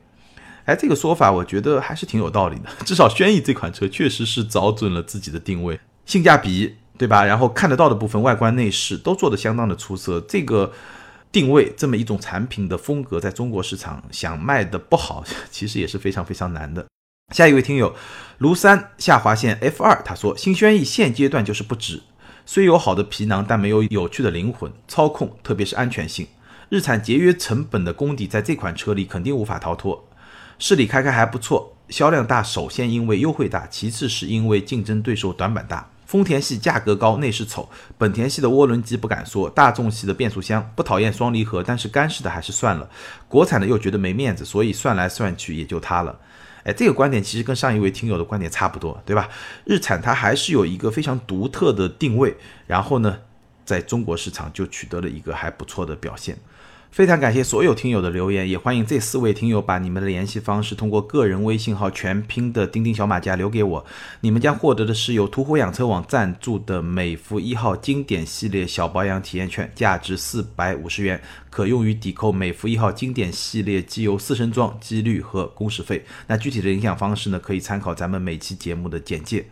[0.65, 2.69] 哎，这个说法我觉得还是挺有道理的。
[2.85, 6.75] 至少轩逸这款车确实是找准了自己的定位，性价比。
[6.97, 7.25] 对吧？
[7.25, 10.19] 然后看得到的部分，外观内饰都做得相当的出色。
[10.27, 10.71] 这个
[11.31, 16.85] 定位这么一种产品的风格，在中国市场想卖的不好， 其实也是非常非常难的。
[17.33, 17.95] 下一位听友
[18.39, 22.01] 庐山下划线 F 二，他说新轩逸现阶段就是不值，
[22.45, 24.71] 虽有好的皮囊，但没有有趣的灵魂。
[24.87, 26.27] 操控特别是安全性，
[26.67, 30.07] 日产节约成本的功底，在这款车里肯定无法逃脱。
[30.59, 35.89] 市里开开还不错，销量大，首先因为优惠大，其次是因为竞争对手短板大。
[36.11, 42.89] 丰田系价格高，内饰丑；本田系的涡轮机不敢说，大众系的变速箱不讨厌双离合，但是干式的还是算了。
[43.29, 46.19] 国产的又觉得没面子，所以算来算去也就它了。
[46.65, 49.29] 哎，这个观点其实跟上一位听友的观点差不多，对吧？
[49.63, 52.35] 日产它还是有一个非常独特的定位，
[52.67, 53.19] 然后呢，
[53.63, 56.37] 在中国市场就取得了一个还不错的表现。
[56.91, 63.85] 非常感谢所有听友的留言，也欢迎这四位听友把你们的联系方式通过个人微信号全拼的钉钉小马甲留给我，
[64.19, 76.03] 你们将获得的是由途虎养车网赞助的美孚一号经典系列小保养体验券，价值四百五十元，可用于抵扣美孚一号经典系列机油四升装机滤和工时费。
[76.27, 79.45] 那具体的领奖方式呢，可以参考咱们每期节目的简介。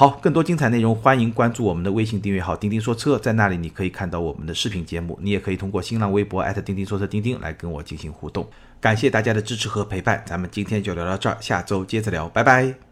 [0.00, 8.48] 好，更多精彩内容，欢迎关注我们的微信订阅号“钉钉说车”，在那里你可以看到我们的视频节目，你也可以通过新浪微博钉钉说车钉钉来跟我进行互动。
[8.80, 12.89] 感谢大家的支持和陪伴，咱们今天就聊到这儿，下周接着聊，拜拜。